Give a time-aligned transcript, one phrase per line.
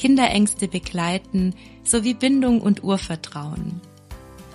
[0.00, 3.82] Kinderängste begleiten sowie Bindung und Urvertrauen.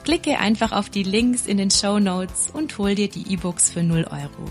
[0.04, 3.84] Klicke einfach auf die Links in den Show Notes und hol dir die E-Books für
[3.84, 4.50] 0 Euro.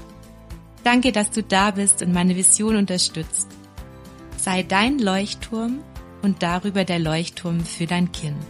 [0.84, 3.48] Danke, dass du da bist und meine Vision unterstützt.
[4.36, 5.80] Sei dein Leuchtturm
[6.22, 8.46] und darüber der Leuchtturm für dein Kind.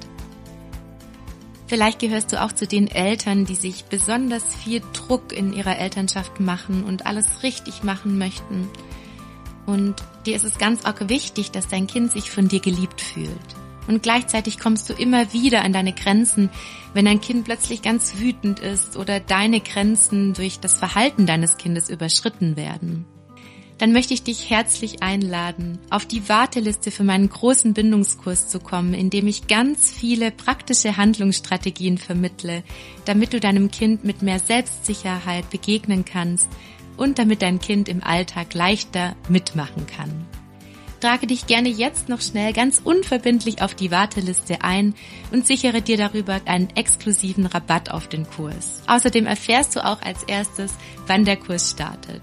[1.67, 6.41] Vielleicht gehörst du auch zu den Eltern, die sich besonders viel Druck in ihrer Elternschaft
[6.41, 8.69] machen und alles richtig machen möchten
[9.65, 13.29] und dir ist es ganz arg wichtig, dass dein Kind sich von dir geliebt fühlt.
[13.87, 16.51] Und gleichzeitig kommst du immer wieder an deine Grenzen,
[16.95, 21.91] wenn dein Kind plötzlich ganz wütend ist oder deine Grenzen durch das Verhalten deines Kindes
[21.91, 23.05] überschritten werden.
[23.79, 28.95] Dann möchte ich dich herzlich einladen, auf die Warteliste für meinen großen Bindungskurs zu kommen,
[28.95, 32.63] in dem ich ganz viele praktische Handlungsstrategien vermittle,
[33.05, 36.49] damit du deinem Kind mit mehr Selbstsicherheit begegnen kannst
[36.97, 40.27] und damit dein Kind im Alltag leichter mitmachen kann.
[41.01, 44.95] Trage dich gerne jetzt noch schnell ganz unverbindlich auf die Warteliste ein
[45.33, 48.83] und sichere dir darüber einen exklusiven Rabatt auf den Kurs.
[48.87, 50.73] Außerdem erfährst du auch als erstes,
[51.07, 52.23] wann der Kurs startet.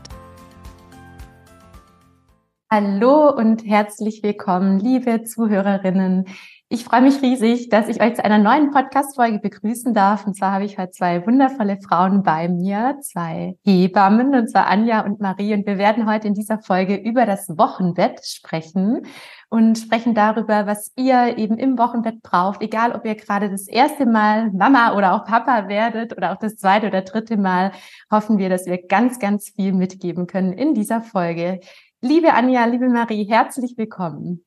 [2.73, 6.23] Hallo und herzlich willkommen, liebe Zuhörerinnen.
[6.69, 10.25] Ich freue mich riesig, dass ich euch zu einer neuen Podcast-Folge begrüßen darf.
[10.25, 15.01] Und zwar habe ich heute zwei wundervolle Frauen bei mir, zwei Hebammen, und zwar Anja
[15.01, 15.53] und Marie.
[15.53, 19.01] Und wir werden heute in dieser Folge über das Wochenbett sprechen
[19.49, 24.05] und sprechen darüber, was ihr eben im Wochenbett braucht, egal ob ihr gerade das erste
[24.05, 27.73] Mal Mama oder auch Papa werdet oder auch das zweite oder dritte Mal,
[28.09, 31.59] hoffen wir, dass wir ganz, ganz viel mitgeben können in dieser Folge.
[32.03, 34.43] Liebe Anja, liebe Marie, herzlich willkommen.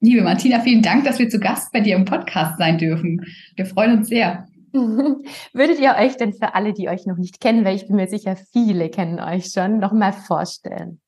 [0.00, 3.24] Liebe Martina, vielen Dank, dass wir zu Gast bei dir im Podcast sein dürfen.
[3.54, 4.48] Wir freuen uns sehr.
[4.72, 8.08] Würdet ihr euch denn für alle, die euch noch nicht kennen, weil ich bin mir
[8.08, 11.00] sicher, viele kennen euch schon, noch mal vorstellen?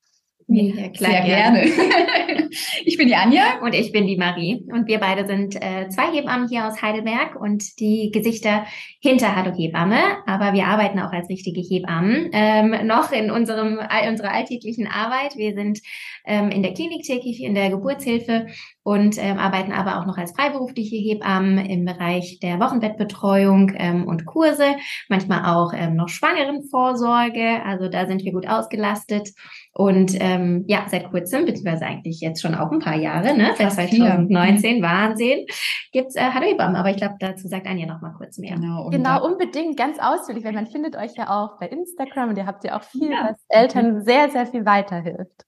[0.51, 1.61] Ja, klar, Sehr gerne.
[1.61, 2.51] gerne.
[2.85, 3.61] ich bin die Anja.
[3.61, 4.65] Und ich bin die Marie.
[4.73, 8.65] Und wir beide sind äh, zwei Hebammen hier aus Heidelberg und die Gesichter
[9.01, 9.99] hinter Hallo Hebamme.
[10.27, 15.37] Aber wir arbeiten auch als richtige Hebammen ähm, noch in unserem, unserer alltäglichen Arbeit.
[15.37, 15.81] Wir sind
[16.25, 18.47] ähm, in der Klinik täglich, in der Geburtshilfe
[18.89, 24.25] und ähm, arbeiten aber auch noch als freiberufliche Hebammen im Bereich der Wochenbettbetreuung ähm, und
[24.25, 24.65] Kurse,
[25.11, 27.63] manchmal auch ähm, noch Schwangerenvorsorge.
[27.67, 29.29] Also da sind wir gut ausgelastet.
[29.75, 33.51] Und ähm, ja, seit kurzem, beziehungsweise eigentlich jetzt schon auch ein paar Jahre, ne?
[33.59, 35.45] seit 2019, Wahnsinn,
[35.93, 36.77] gibt's äh, Hallo Hebammen.
[36.77, 38.55] Aber ich glaube, dazu sagt Anja noch mal kurz mehr.
[38.55, 42.47] Genau, genau unbedingt, ganz ausführlich, weil man findet euch ja auch bei Instagram und ihr
[42.47, 43.29] habt ja auch viel, ja.
[43.33, 45.45] was Eltern sehr, sehr viel weiterhilft.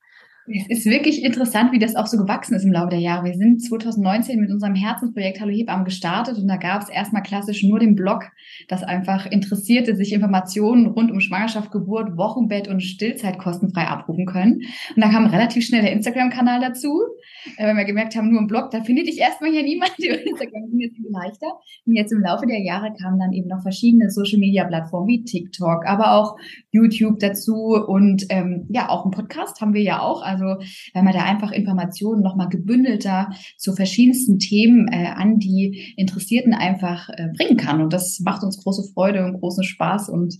[0.47, 3.27] Es ist wirklich interessant, wie das auch so gewachsen ist im Laufe der Jahre.
[3.27, 7.63] Wir sind 2019 mit unserem Herzensprojekt Hallo Hebammen gestartet und da gab es erstmal klassisch
[7.63, 8.25] nur den Blog,
[8.69, 14.63] das einfach interessierte, sich Informationen rund um Schwangerschaft, Geburt, Wochenbett und Stillzeit kostenfrei abrufen können.
[14.97, 17.01] Und da kam relativ schnell der Instagram-Kanal dazu,
[17.57, 19.93] äh, weil wir gemerkt haben, nur im Blog, da findet dich erstmal hier niemand.
[19.99, 21.47] Über Instagram ging jetzt viel leichter.
[21.87, 26.15] Und jetzt im Laufe der Jahre kamen dann eben noch verschiedene Social-Media-Plattformen wie TikTok, aber
[26.15, 26.37] auch
[26.73, 27.55] YouTube dazu
[27.87, 30.23] und ähm, ja, auch ein Podcast haben wir ja auch.
[30.31, 30.63] Also
[30.95, 37.09] wenn man da einfach Informationen nochmal gebündelter zu verschiedensten Themen äh, an die Interessierten einfach
[37.11, 37.81] äh, bringen kann.
[37.81, 40.09] Und das macht uns große Freude und großen Spaß.
[40.09, 40.39] Und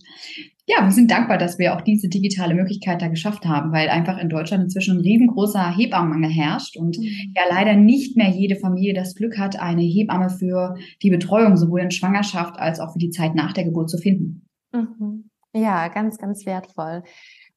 [0.67, 4.17] ja, wir sind dankbar, dass wir auch diese digitale Möglichkeit da geschafft haben, weil einfach
[4.17, 7.33] in Deutschland inzwischen ein riesengroßer Hebammenmangel herrscht und mhm.
[7.35, 11.81] ja leider nicht mehr jede Familie das Glück hat, eine Hebamme für die Betreuung sowohl
[11.81, 14.47] in Schwangerschaft als auch für die Zeit nach der Geburt zu finden.
[14.71, 15.29] Mhm.
[15.53, 17.03] Ja, ganz, ganz wertvoll.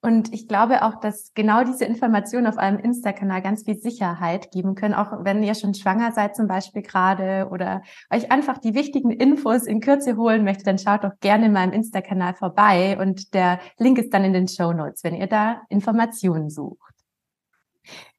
[0.04, 4.74] Und ich glaube auch, dass genau diese Informationen auf eurem Insta-Kanal ganz viel Sicherheit geben
[4.74, 7.80] können, auch wenn ihr schon schwanger seid zum Beispiel gerade oder
[8.12, 11.72] euch einfach die wichtigen Infos in Kürze holen möchtet, dann schaut doch gerne in meinem
[11.72, 16.50] Insta-Kanal vorbei und der Link ist dann in den Show Notes, wenn ihr da Informationen
[16.50, 16.92] sucht.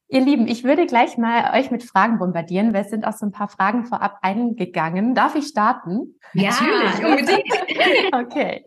[0.08, 3.28] Ihr Lieben, ich würde gleich mal euch mit Fragen bombardieren, weil es sind auch so
[3.28, 5.14] ein paar Fragen vorab eingegangen.
[5.14, 6.16] Darf ich starten?
[6.34, 8.14] Ja, Natürlich, unbedingt.
[8.14, 8.64] okay.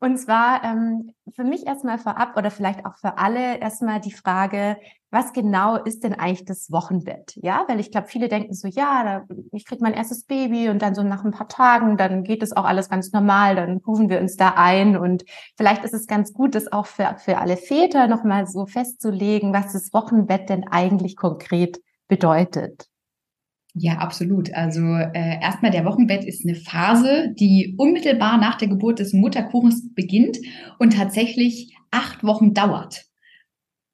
[0.00, 4.76] Und zwar ähm, für mich erstmal vorab oder vielleicht auch für alle erstmal die Frage,
[5.10, 7.34] was genau ist denn eigentlich das Wochenbett?
[7.36, 10.82] Ja, weil ich glaube, viele denken so, ja, da, ich krieg mein erstes Baby und
[10.82, 14.10] dann so nach ein paar Tagen, dann geht es auch alles ganz normal, dann rufen
[14.10, 15.24] wir uns da ein und
[15.56, 19.72] vielleicht ist es ganz gut, das auch für, für alle Väter nochmal so festzulegen, was
[19.72, 22.87] das Wochenbett denn eigentlich konkret bedeutet.
[23.74, 24.52] Ja, absolut.
[24.54, 29.94] Also äh, erstmal der Wochenbett ist eine Phase, die unmittelbar nach der Geburt des Mutterkuchens
[29.94, 30.38] beginnt
[30.78, 33.07] und tatsächlich acht Wochen dauert.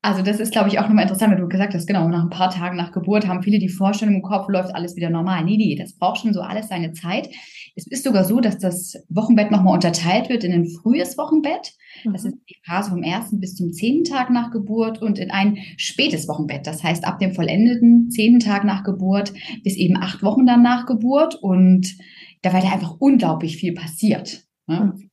[0.04, 2.28] Also das ist, glaube ich, auch nochmal interessant, wenn du gesagt hast, genau, nach ein
[2.28, 5.42] paar Tagen nach Geburt haben viele die Vorstellung im Kopf, läuft alles wieder normal.
[5.46, 7.30] Nee, nee, das braucht schon so alles seine Zeit.
[7.74, 11.72] Es ist sogar so, dass das Wochenbett nochmal unterteilt wird in ein frühes Wochenbett.
[12.04, 12.28] Das mhm.
[12.28, 16.28] ist die Phase vom ersten bis zum zehnten Tag nach Geburt und in ein spätes
[16.28, 16.66] Wochenbett.
[16.66, 20.84] Das heißt, ab dem vollendeten zehnten Tag nach Geburt bis eben acht Wochen dann nach
[20.84, 21.36] Geburt.
[21.36, 21.96] Und
[22.42, 24.42] da war da einfach unglaublich viel passiert.
[24.66, 24.92] Ne?
[24.94, 25.10] Mhm.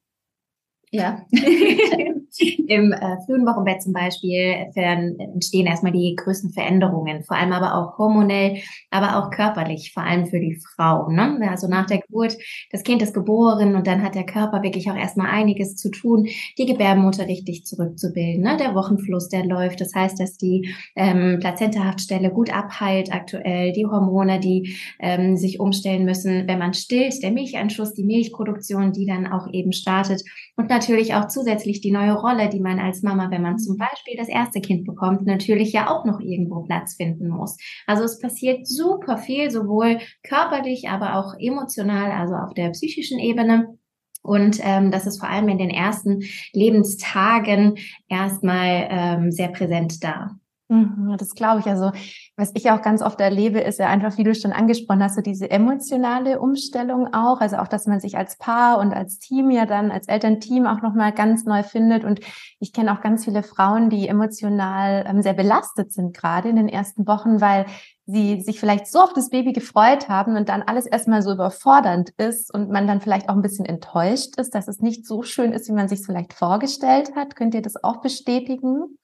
[0.91, 1.25] Ja.
[2.67, 7.97] Im äh, frühen Wochenbett zum Beispiel entstehen erstmal die größten Veränderungen, vor allem aber auch
[7.97, 8.57] hormonell,
[8.89, 11.09] aber auch körperlich, vor allem für die Frau.
[11.09, 11.37] Ne?
[11.49, 12.37] Also nach der Geburt,
[12.71, 16.27] das Kind ist geboren und dann hat der Körper wirklich auch erstmal einiges zu tun,
[16.57, 18.43] die Gebärmutter richtig zurückzubilden.
[18.43, 18.55] Ne?
[18.57, 19.81] Der Wochenfluss, der läuft.
[19.81, 26.05] Das heißt, dass die ähm, Plazentahaftstelle gut abheilt aktuell, die Hormone, die ähm, sich umstellen
[26.05, 30.23] müssen, wenn man stillt, der Milcheinschuss, die Milchproduktion, die dann auch eben startet
[30.55, 34.15] und natürlich auch zusätzlich die neue Rolle, die man als Mama, wenn man zum Beispiel
[34.17, 37.57] das erste Kind bekommt, natürlich ja auch noch irgendwo Platz finden muss.
[37.87, 43.77] Also es passiert super viel, sowohl körperlich, aber auch emotional, also auf der psychischen Ebene.
[44.23, 46.23] Und ähm, das ist vor allem in den ersten
[46.53, 47.77] Lebenstagen
[48.07, 50.35] erstmal ähm, sehr präsent da.
[50.71, 51.65] Mhm, das glaube ich.
[51.67, 51.91] Also,
[52.37, 55.21] was ich auch ganz oft erlebe, ist ja einfach, wie du schon angesprochen hast, so
[55.21, 57.41] diese emotionale Umstellung auch.
[57.41, 60.81] Also auch, dass man sich als Paar und als Team ja dann, als Elternteam auch
[60.81, 62.05] nochmal ganz neu findet.
[62.05, 62.21] Und
[62.59, 66.69] ich kenne auch ganz viele Frauen, die emotional ähm, sehr belastet sind, gerade in den
[66.69, 67.65] ersten Wochen, weil
[68.05, 72.11] sie sich vielleicht so auf das Baby gefreut haben und dann alles erstmal so überfordernd
[72.11, 75.51] ist und man dann vielleicht auch ein bisschen enttäuscht ist, dass es nicht so schön
[75.51, 77.35] ist, wie man sich es vielleicht vorgestellt hat.
[77.35, 78.97] Könnt ihr das auch bestätigen?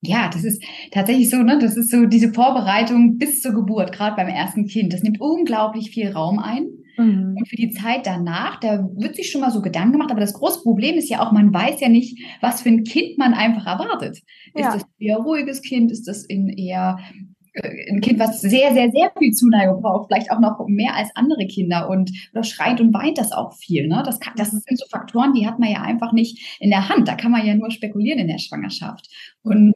[0.00, 0.62] Ja, das ist
[0.92, 1.58] tatsächlich so, ne?
[1.60, 4.92] Das ist so diese Vorbereitung bis zur Geburt, gerade beim ersten Kind.
[4.92, 6.68] Das nimmt unglaublich viel Raum ein.
[6.96, 7.36] Mhm.
[7.36, 10.34] Und für die Zeit danach, da wird sich schon mal so Gedanken gemacht, aber das
[10.34, 13.66] große Problem ist ja auch, man weiß ja nicht, was für ein Kind man einfach
[13.66, 14.20] erwartet.
[14.54, 14.68] Ja.
[14.68, 15.90] Ist das eher ruhiges Kind?
[15.90, 16.98] Ist das in eher
[17.64, 21.46] ein Kind, was sehr, sehr, sehr viel Zuneigung braucht, vielleicht auch noch mehr als andere
[21.46, 23.88] Kinder und oder schreit und weint das auch viel.
[23.88, 24.02] Ne?
[24.04, 27.08] Das, kann, das sind so Faktoren, die hat man ja einfach nicht in der Hand.
[27.08, 29.08] Da kann man ja nur spekulieren in der Schwangerschaft.
[29.42, 29.74] Und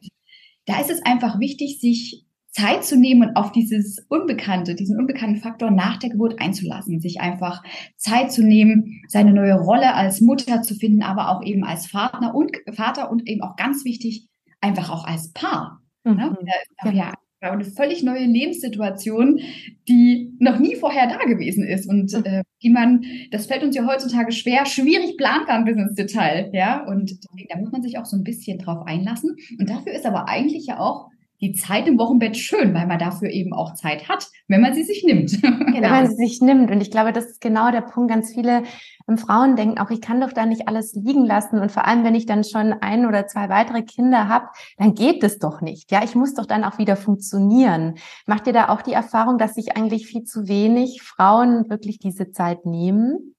[0.66, 5.40] da ist es einfach wichtig, sich Zeit zu nehmen und auf dieses Unbekannte, diesen unbekannten
[5.40, 7.62] Faktor nach der Geburt einzulassen, sich einfach
[7.96, 12.34] Zeit zu nehmen, seine neue Rolle als Mutter zu finden, aber auch eben als Vater
[12.34, 14.28] und Vater und eben auch ganz wichtig,
[14.60, 15.80] einfach auch als Paar.
[16.04, 16.16] Mhm.
[16.16, 16.36] Ne?
[16.84, 19.40] Da ist ja eine völlig neue Lebenssituation,
[19.88, 22.24] die noch nie vorher da gewesen ist und mhm.
[22.24, 26.86] äh, die man, das fällt uns ja heutzutage schwer, schwierig planbar bis ins Detail, ja.
[26.86, 29.36] Und deswegen, da muss man sich auch so ein bisschen drauf einlassen.
[29.58, 31.08] Und dafür ist aber eigentlich ja auch
[31.42, 34.84] die Zeit im Wochenbett schön, weil man dafür eben auch Zeit hat, wenn man sie
[34.84, 35.42] sich nimmt.
[35.42, 35.88] Genau.
[35.88, 36.70] Wenn man sie sich nimmt.
[36.70, 38.10] Und ich glaube, das ist genau der Punkt.
[38.10, 38.62] Ganz viele
[39.08, 41.58] ähm, Frauen denken auch, ich kann doch da nicht alles liegen lassen.
[41.58, 44.46] Und vor allem, wenn ich dann schon ein oder zwei weitere Kinder habe,
[44.76, 45.90] dann geht es doch nicht.
[45.90, 47.94] Ja, ich muss doch dann auch wieder funktionieren.
[48.26, 52.30] Macht ihr da auch die Erfahrung, dass sich eigentlich viel zu wenig Frauen wirklich diese
[52.30, 53.34] Zeit nehmen?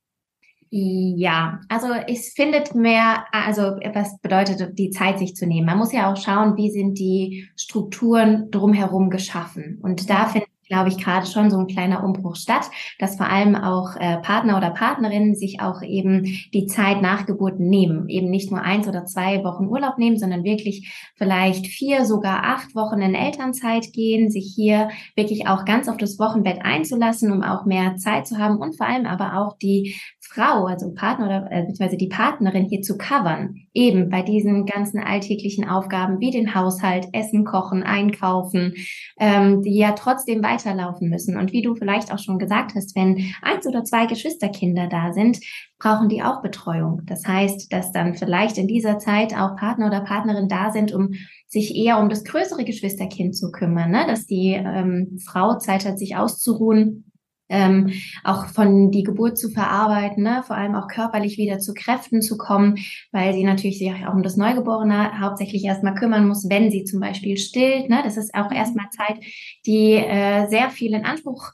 [0.76, 3.62] Ja, also es findet mehr, also
[3.94, 5.68] was bedeutet die Zeit sich zu nehmen?
[5.68, 9.78] Man muss ja auch schauen, wie sind die Strukturen drumherum geschaffen.
[9.84, 12.66] Und da finde glaube ich, gerade schon so ein kleiner Umbruch statt,
[12.98, 17.60] dass vor allem auch äh, Partner oder Partnerinnen sich auch eben die Zeit nach Geburt
[17.60, 22.44] nehmen, eben nicht nur eins oder zwei Wochen Urlaub nehmen, sondern wirklich vielleicht vier, sogar
[22.46, 27.44] acht Wochen in Elternzeit gehen, sich hier wirklich auch ganz auf das Wochenbett einzulassen, um
[27.44, 31.52] auch mehr Zeit zu haben und vor allem aber auch die Frau, also Partner oder
[31.52, 36.56] äh, beziehungsweise die Partnerin hier zu covern, eben bei diesen ganzen alltäglichen Aufgaben wie den
[36.56, 38.74] Haushalt, Essen, Kochen, Einkaufen,
[39.20, 41.38] ähm, die ja trotzdem weiterlaufen müssen.
[41.38, 45.40] Und wie du vielleicht auch schon gesagt hast, wenn eins oder zwei Geschwisterkinder da sind,
[45.78, 47.02] brauchen die auch Betreuung.
[47.06, 51.12] Das heißt, dass dann vielleicht in dieser Zeit auch Partner oder Partnerin da sind, um
[51.48, 54.06] sich eher um das größere Geschwisterkind zu kümmern, ne?
[54.08, 57.03] dass die ähm, Frau Zeit hat, sich auszuruhen
[57.50, 57.92] ähm,
[58.24, 60.44] auch von die Geburt zu verarbeiten, ne?
[60.46, 62.78] vor allem auch körperlich wieder zu Kräften zu kommen,
[63.12, 67.00] weil sie natürlich sich auch um das Neugeborene hauptsächlich erstmal kümmern muss, wenn sie zum
[67.00, 67.90] Beispiel stillt.
[67.90, 68.02] Ne?
[68.04, 68.56] Das ist auch mhm.
[68.56, 69.20] erstmal Zeit,
[69.66, 71.52] die äh, sehr viel in Anspruch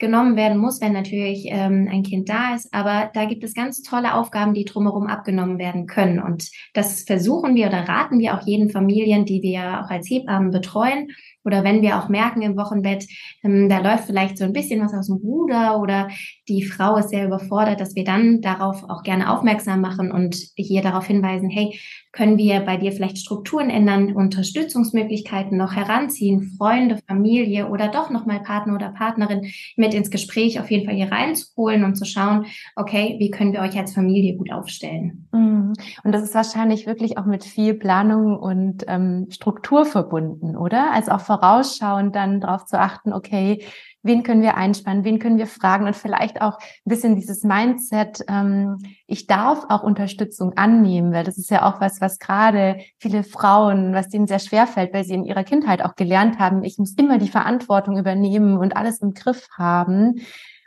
[0.00, 2.72] genommen werden muss, wenn natürlich ähm, ein Kind da ist.
[2.72, 6.20] Aber da gibt es ganz tolle Aufgaben, die drumherum abgenommen werden können.
[6.20, 10.50] Und das versuchen wir oder raten wir auch jeden Familien, die wir auch als Hebammen
[10.50, 11.08] betreuen,
[11.44, 13.06] oder wenn wir auch merken im Wochenbett,
[13.42, 16.08] ähm, da läuft vielleicht so ein bisschen was aus dem Ruder oder
[16.48, 20.82] die Frau ist sehr überfordert, dass wir dann darauf auch gerne aufmerksam machen und hier
[20.82, 21.78] darauf hinweisen, hey,
[22.12, 28.40] können wir bei dir vielleicht Strukturen ändern, Unterstützungsmöglichkeiten noch heranziehen, Freunde, Familie oder doch nochmal
[28.40, 33.16] Partner oder Partnerin mit ins Gespräch auf jeden Fall hier reinzuholen und zu schauen, okay,
[33.18, 35.28] wie können wir euch als Familie gut aufstellen.
[35.32, 35.72] Mhm.
[36.02, 40.92] Und das ist wahrscheinlich wirklich auch mit viel Planung und ähm, Struktur verbunden, oder?
[40.92, 43.64] Also auch vorausschauend dann darauf zu achten, okay,
[44.02, 48.24] wen können wir einspannen, wen können wir fragen und vielleicht auch ein bisschen dieses Mindset,
[48.26, 53.22] ähm, ich darf auch Unterstützung annehmen, weil das ist ja auch was, was gerade viele
[53.22, 56.78] Frauen, was denen sehr schwer fällt, weil sie in ihrer Kindheit auch gelernt haben, ich
[56.78, 60.22] muss immer die Verantwortung übernehmen und alles im Griff haben.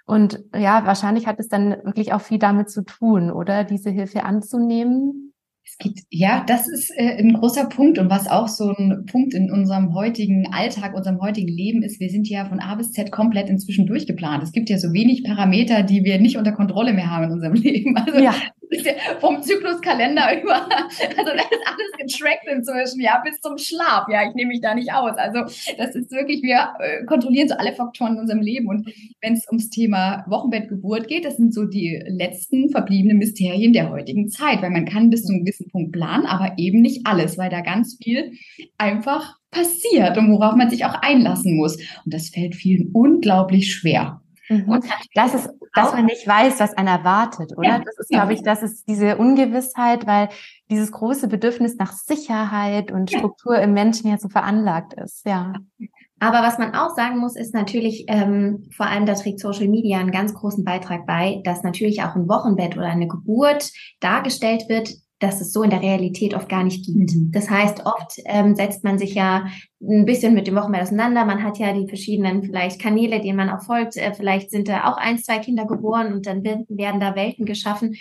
[0.05, 4.23] Und ja, wahrscheinlich hat es dann wirklich auch viel damit zu tun, oder diese Hilfe
[4.23, 5.32] anzunehmen.
[5.65, 9.33] Es gibt, ja, das ist äh, ein großer Punkt und was auch so ein Punkt
[9.33, 13.11] in unserem heutigen Alltag, unserem heutigen Leben ist, wir sind ja von A bis Z
[13.11, 14.43] komplett inzwischen durchgeplant.
[14.43, 17.53] Es gibt ja so wenig Parameter, die wir nicht unter Kontrolle mehr haben in unserem
[17.61, 17.95] Leben.
[17.97, 18.33] Also ja
[19.19, 24.07] vom Zykluskalender über, also das ist alles getrackt inzwischen, ja, bis zum Schlaf.
[24.09, 25.17] Ja, ich nehme mich da nicht aus.
[25.17, 25.41] Also
[25.77, 28.67] das ist wirklich, wir äh, kontrollieren so alle Faktoren in unserem Leben.
[28.67, 28.89] Und
[29.21, 34.29] wenn es ums Thema Wochenbettgeburt geht, das sind so die letzten verbliebenen Mysterien der heutigen
[34.29, 37.49] Zeit, weil man kann bis zu einem gewissen Punkt planen, aber eben nicht alles, weil
[37.49, 38.33] da ganz viel
[38.77, 41.77] einfach passiert und worauf man sich auch einlassen muss.
[41.77, 44.22] Und das fällt vielen unglaublich schwer.
[44.49, 44.69] Mhm.
[44.69, 44.85] Und
[45.15, 47.67] das ist, dass man nicht weiß, was einen erwartet, oder?
[47.67, 50.29] Ja, das ist, glaube ich, das ist diese Ungewissheit, weil
[50.69, 55.53] dieses große Bedürfnis nach Sicherheit und Struktur im Menschen ja so veranlagt ist, ja.
[56.19, 59.99] Aber was man auch sagen muss, ist natürlich, ähm, vor allem da trägt Social Media
[59.99, 64.93] einen ganz großen Beitrag bei, dass natürlich auch ein Wochenbett oder eine Geburt dargestellt wird,
[65.23, 67.15] dass es so in der Realität oft gar nicht gibt.
[67.15, 67.31] Mhm.
[67.31, 69.45] Das heißt, oft ähm, setzt man sich ja
[69.81, 71.23] ein bisschen mit dem Wochenbett auseinander.
[71.23, 73.95] Man hat ja die verschiedenen vielleicht Kanäle, denen man auch folgt.
[73.95, 77.45] Äh, vielleicht sind da auch ein, zwei Kinder geboren und dann werden, werden da Welten
[77.45, 77.95] geschaffen,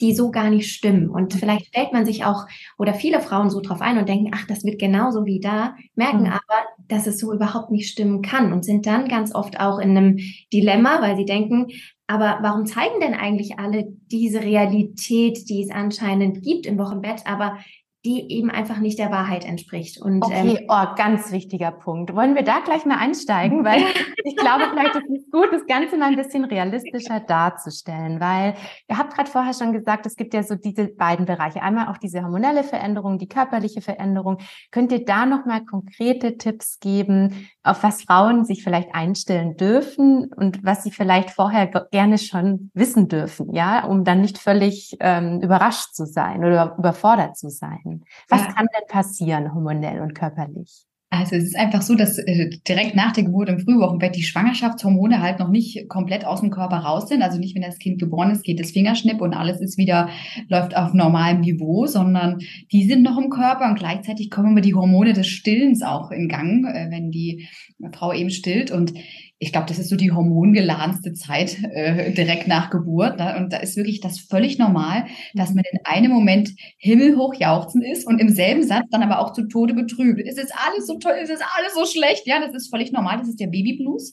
[0.00, 1.10] die so gar nicht stimmen.
[1.10, 1.38] Und mhm.
[1.38, 2.46] vielleicht stellt man sich auch
[2.78, 6.22] oder viele Frauen so drauf ein und denken, ach, das wird genauso wie da, merken
[6.22, 6.26] mhm.
[6.26, 9.96] aber, dass es so überhaupt nicht stimmen kann und sind dann ganz oft auch in
[9.96, 10.18] einem
[10.52, 11.66] Dilemma, weil sie denken,
[12.08, 17.58] aber warum zeigen denn eigentlich alle diese Realität, die es anscheinend gibt im Wochenbett, aber
[18.04, 20.00] die eben einfach nicht der Wahrheit entspricht.
[20.00, 22.14] Und, okay, ähm, oh, ganz wichtiger Punkt.
[22.14, 23.64] Wollen wir da gleich mal einsteigen?
[23.64, 23.82] Weil
[24.24, 28.54] ich glaube, vielleicht ist es gut, das Ganze mal ein bisschen realistischer darzustellen, weil
[28.88, 31.60] ihr habt gerade vorher schon gesagt, es gibt ja so diese beiden Bereiche.
[31.60, 34.38] Einmal auch diese hormonelle Veränderung, die körperliche Veränderung.
[34.70, 40.64] Könnt ihr da nochmal konkrete Tipps geben, auf was Frauen sich vielleicht einstellen dürfen und
[40.64, 45.94] was sie vielleicht vorher gerne schon wissen dürfen, ja, um dann nicht völlig ähm, überrascht
[45.94, 48.04] zu sein oder überfordert zu sein?
[48.28, 48.52] Was ja.
[48.52, 50.87] kann denn passieren, hormonell und körperlich?
[51.10, 55.22] Also es ist einfach so, dass äh, direkt nach der Geburt im Frühwochenbett die Schwangerschaftshormone
[55.22, 57.22] halt noch nicht komplett aus dem Körper raus sind.
[57.22, 60.10] Also nicht, wenn das Kind geboren ist, geht das Fingerschnipp und alles ist wieder,
[60.48, 62.40] läuft auf normalem Niveau, sondern
[62.72, 66.28] die sind noch im Körper und gleichzeitig kommen immer die Hormone des Stillens auch in
[66.28, 67.48] Gang, äh, wenn die
[67.92, 68.70] Frau eben stillt.
[68.70, 68.92] Und
[69.40, 73.18] ich glaube, das ist so die hormongeladenste Zeit äh, direkt nach Geburt.
[73.18, 73.36] Ne?
[73.38, 78.04] Und da ist wirklich das völlig normal, dass man in einem Moment himmelhoch jauchzen ist
[78.04, 80.20] und im selben Satz dann aber auch zu Tode betrübt.
[80.26, 82.26] Es ist alles so toll, es ist alles so schlecht.
[82.26, 83.18] Ja, das ist völlig normal.
[83.18, 84.12] Das ist der Babyblues,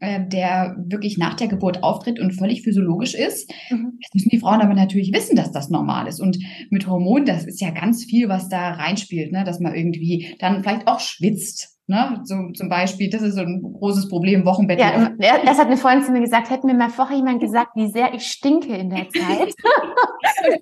[0.00, 3.50] äh, der wirklich nach der Geburt auftritt und völlig physiologisch ist.
[3.70, 3.98] Mhm.
[4.00, 6.20] Jetzt müssen die Frauen aber natürlich wissen, dass das normal ist.
[6.20, 9.42] Und mit Hormonen, das ist ja ganz viel, was da reinspielt, ne?
[9.44, 12.20] dass man irgendwie dann vielleicht auch schwitzt Ne?
[12.24, 14.80] So, zum Beispiel, das ist so ein großes Problem, Wochenbett.
[14.80, 15.08] Ja,
[15.44, 18.12] das hat eine Freundin zu mir gesagt, hätte mir mal vorher jemand gesagt, wie sehr
[18.12, 19.54] ich stinke in der Zeit.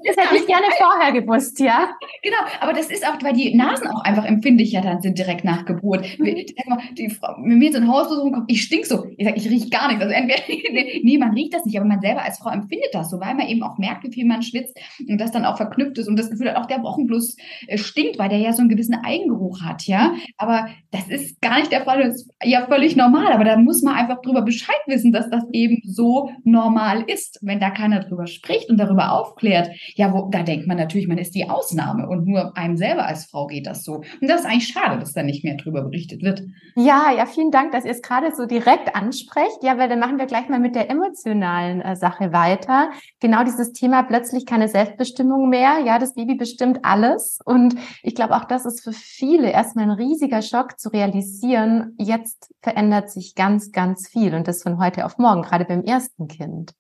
[0.05, 1.95] das hätte ich gerne vorher gewusst, ja.
[2.23, 5.65] Genau, aber das ist auch, weil die Nasen auch einfach empfindlicher dann sind direkt nach
[5.65, 6.07] Geburt.
[6.19, 6.45] Mhm.
[6.99, 9.07] Die Frau, wenn mir so ein Hausbesuch kommt, ich stink so.
[9.17, 10.03] Ich sage, ich rieche gar nichts.
[10.03, 10.43] Also entweder,
[11.03, 13.49] nee, man riecht das nicht, aber man selber als Frau empfindet das so, weil man
[13.49, 14.79] eben auch merkt, wie viel man schwitzt
[15.09, 18.19] und das dann auch verknüpft ist und das Gefühl hat, auch der Wochenfluss äh, stinkt,
[18.19, 20.13] weil der ja so einen gewissen Eigengeruch hat, ja.
[20.37, 23.83] Aber das ist gar nicht der Fall, das ist ja völlig normal, aber da muss
[23.83, 27.39] man einfach drüber Bescheid wissen, dass das eben so normal ist.
[27.43, 31.19] Wenn da keiner drüber spricht und darüber aufklärt, ja, wo, da denkt man natürlich, man
[31.19, 33.97] ist die Ausnahme und nur einem selber als Frau geht das so.
[33.97, 36.43] Und das ist eigentlich schade, dass da nicht mehr drüber berichtet wird.
[36.77, 39.63] Ja, ja, vielen Dank, dass ihr es gerade so direkt ansprecht.
[39.63, 42.91] Ja, weil dann machen wir gleich mal mit der emotionalen äh, Sache weiter.
[43.21, 45.79] Genau dieses Thema plötzlich keine Selbstbestimmung mehr.
[45.85, 47.39] Ja, das Baby bestimmt alles.
[47.45, 51.04] Und ich glaube, auch das ist für viele erstmal ein riesiger Schock zu realisieren.
[51.99, 56.29] Jetzt verändert sich ganz, ganz viel und das von heute auf morgen, gerade beim ersten
[56.29, 56.75] Kind.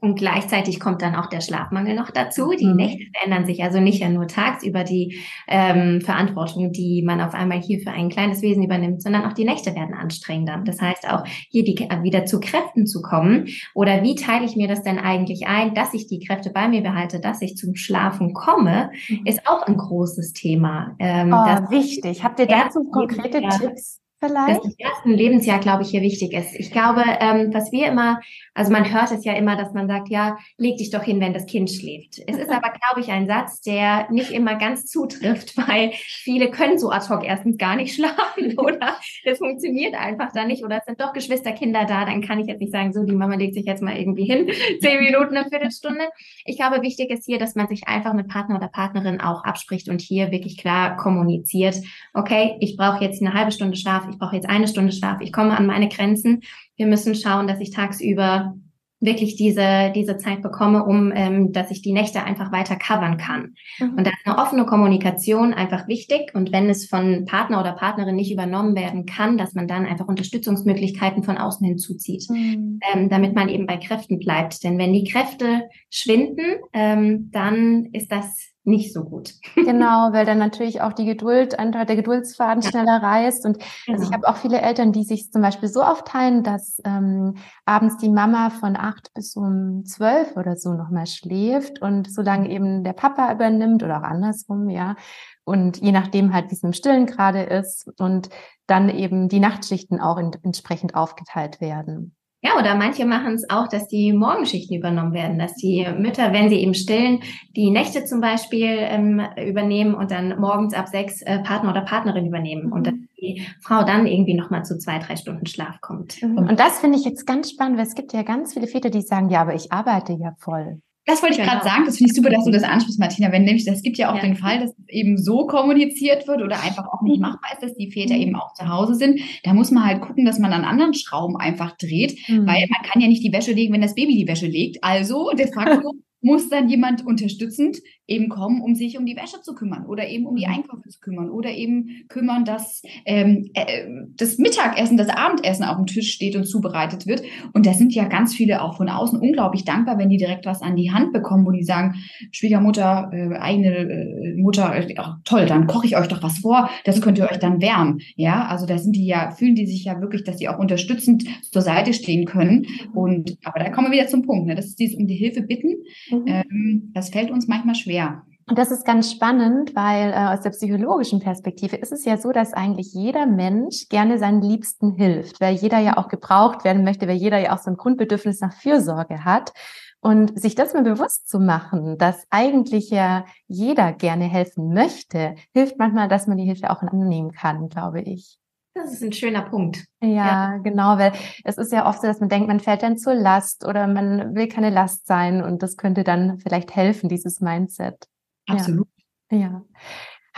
[0.00, 2.52] Und gleichzeitig kommt dann auch der Schlafmangel noch dazu.
[2.52, 2.76] Die mhm.
[2.76, 7.60] Nächte verändern sich also nicht ja nur tagsüber die ähm, Verantwortung, die man auf einmal
[7.60, 10.62] hier für ein kleines Wesen übernimmt, sondern auch die Nächte werden anstrengender.
[10.64, 14.68] Das heißt auch hier die, wieder zu Kräften zu kommen oder wie teile ich mir
[14.68, 18.34] das denn eigentlich ein, dass ich die Kräfte bei mir behalte, dass ich zum Schlafen
[18.34, 19.26] komme, mhm.
[19.26, 20.94] ist auch ein großes Thema.
[21.00, 22.22] Ähm, oh, wichtig.
[22.22, 24.00] Habt ihr dazu konkrete Tipps?
[24.20, 24.58] Vielleicht?
[24.58, 26.58] Das im ersten Lebensjahr, glaube ich, hier wichtig ist.
[26.58, 28.20] Ich glaube, ähm, was wir immer,
[28.52, 31.32] also man hört es ja immer, dass man sagt, ja, leg dich doch hin, wenn
[31.32, 32.18] das Kind schläft.
[32.26, 36.78] Es ist aber, glaube ich, ein Satz, der nicht immer ganz zutrifft, weil viele können
[36.78, 40.84] so ad hoc erstens gar nicht schlafen oder es funktioniert einfach da nicht oder es
[40.84, 43.66] sind doch Geschwisterkinder da, dann kann ich jetzt nicht sagen, so, die Mama legt sich
[43.66, 46.08] jetzt mal irgendwie hin, zehn Minuten, eine Viertelstunde.
[46.44, 49.88] Ich glaube, wichtig ist hier, dass man sich einfach mit Partner oder Partnerin auch abspricht
[49.88, 51.76] und hier wirklich klar kommuniziert,
[52.14, 55.32] okay, ich brauche jetzt eine halbe Stunde Schlaf, ich brauche jetzt eine Stunde Schlaf, ich
[55.32, 56.42] komme an meine Grenzen.
[56.76, 58.54] Wir müssen schauen, dass ich tagsüber
[59.00, 63.54] wirklich diese, diese Zeit bekomme, um ähm, dass ich die Nächte einfach weiter covern kann.
[63.78, 63.94] Mhm.
[63.94, 66.34] Und da ist eine offene Kommunikation einfach wichtig.
[66.34, 70.08] Und wenn es von Partner oder Partnerin nicht übernommen werden kann, dass man dann einfach
[70.08, 72.80] Unterstützungsmöglichkeiten von außen hinzuzieht, mhm.
[72.92, 74.64] ähm, damit man eben bei Kräften bleibt.
[74.64, 79.34] Denn wenn die Kräfte schwinden, ähm, dann ist das nicht so gut.
[79.54, 83.44] Genau, weil dann natürlich auch die Geduld, der Geduldsfaden schneller reißt.
[83.46, 83.98] Und genau.
[83.98, 87.96] also ich habe auch viele Eltern, die sich zum Beispiel so aufteilen, dass ähm, abends
[87.96, 92.92] die Mama von acht bis um zwölf oder so nochmal schläft und solange eben der
[92.92, 94.96] Papa übernimmt oder auch andersrum, ja.
[95.44, 98.28] Und je nachdem halt, wie es im Stillen gerade ist und
[98.66, 102.14] dann eben die Nachtschichten auch in, entsprechend aufgeteilt werden.
[102.40, 106.48] Ja, oder manche machen es auch, dass die Morgenschichten übernommen werden, dass die Mütter, wenn
[106.48, 107.20] sie eben stillen,
[107.56, 112.26] die Nächte zum Beispiel ähm, übernehmen und dann morgens ab sechs äh, Partner oder Partnerin
[112.26, 116.22] übernehmen und dass die Frau dann irgendwie nochmal zu zwei, drei Stunden Schlaf kommt.
[116.22, 116.38] Mhm.
[116.38, 119.02] Und das finde ich jetzt ganz spannend, weil es gibt ja ganz viele Väter, die
[119.02, 120.80] sagen, ja, aber ich arbeite ja voll.
[121.08, 121.52] Das wollte ich genau.
[121.52, 123.32] gerade sagen, das finde ich super, dass du das ansprichst, Martina.
[123.32, 124.20] Wenn nämlich, es gibt ja auch ja.
[124.20, 127.74] den Fall, dass es eben so kommuniziert wird oder einfach auch nicht machbar ist, dass
[127.74, 128.20] die Väter mhm.
[128.20, 129.18] eben auch zu Hause sind.
[129.42, 132.46] Da muss man halt gucken, dass man an anderen Schrauben einfach dreht, mhm.
[132.46, 134.84] weil man kann ja nicht die Wäsche legen, wenn das Baby die Wäsche legt.
[134.84, 135.94] Also de facto
[136.28, 140.26] muss dann jemand unterstützend eben kommen, um sich um die Wäsche zu kümmern oder eben
[140.26, 140.54] um die mhm.
[140.54, 143.86] Einkäufe zu kümmern oder eben kümmern, dass ähm, äh,
[144.16, 147.22] das Mittagessen, das Abendessen auf dem Tisch steht und zubereitet wird.
[147.54, 150.60] Und da sind ja ganz viele auch von außen unglaublich dankbar, wenn die direkt was
[150.60, 151.94] an die Hand bekommen, wo die sagen,
[152.32, 157.00] Schwiegermutter, äh, eigene äh, Mutter, äh, toll, dann koche ich euch doch was vor, das
[157.00, 158.00] könnt ihr euch dann wärmen.
[158.16, 161.24] Ja, also da sind die ja, fühlen die sich ja wirklich, dass sie auch unterstützend
[161.50, 162.66] zur Seite stehen können.
[162.92, 162.98] Mhm.
[162.98, 164.54] Und aber da kommen wir wieder zum Punkt, ne?
[164.54, 165.76] Das ist dieses um die Hilfe bitten.
[166.10, 166.17] Mhm.
[166.26, 168.22] Ähm, das fällt uns manchmal schwer.
[168.48, 172.32] Und das ist ganz spannend, weil äh, aus der psychologischen Perspektive ist es ja so,
[172.32, 177.06] dass eigentlich jeder Mensch gerne seinen Liebsten hilft, weil jeder ja auch gebraucht werden möchte,
[177.06, 179.52] weil jeder ja auch so ein Grundbedürfnis nach Fürsorge hat.
[180.00, 185.76] Und sich das mal bewusst zu machen, dass eigentlich ja jeder gerne helfen möchte, hilft
[185.76, 188.38] manchmal, dass man die Hilfe auch annehmen kann, glaube ich.
[188.78, 189.84] Das ist ein schöner Punkt.
[190.00, 191.12] Ja, ja, genau, weil
[191.44, 194.34] es ist ja oft so, dass man denkt, man fällt dann zur Last oder man
[194.34, 198.06] will keine Last sein und das könnte dann vielleicht helfen, dieses Mindset.
[198.46, 198.88] Absolut.
[199.30, 199.38] Ja.
[199.38, 199.62] ja.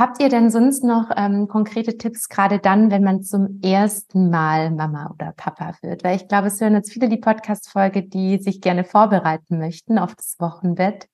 [0.01, 4.71] Habt ihr denn sonst noch ähm, konkrete Tipps, gerade dann, wenn man zum ersten Mal
[4.71, 6.05] Mama oder Papa wird?
[6.05, 10.15] Weil ich glaube, es hören jetzt viele die Podcast-Folge, die sich gerne vorbereiten möchten auf
[10.15, 11.07] das Wochenbett.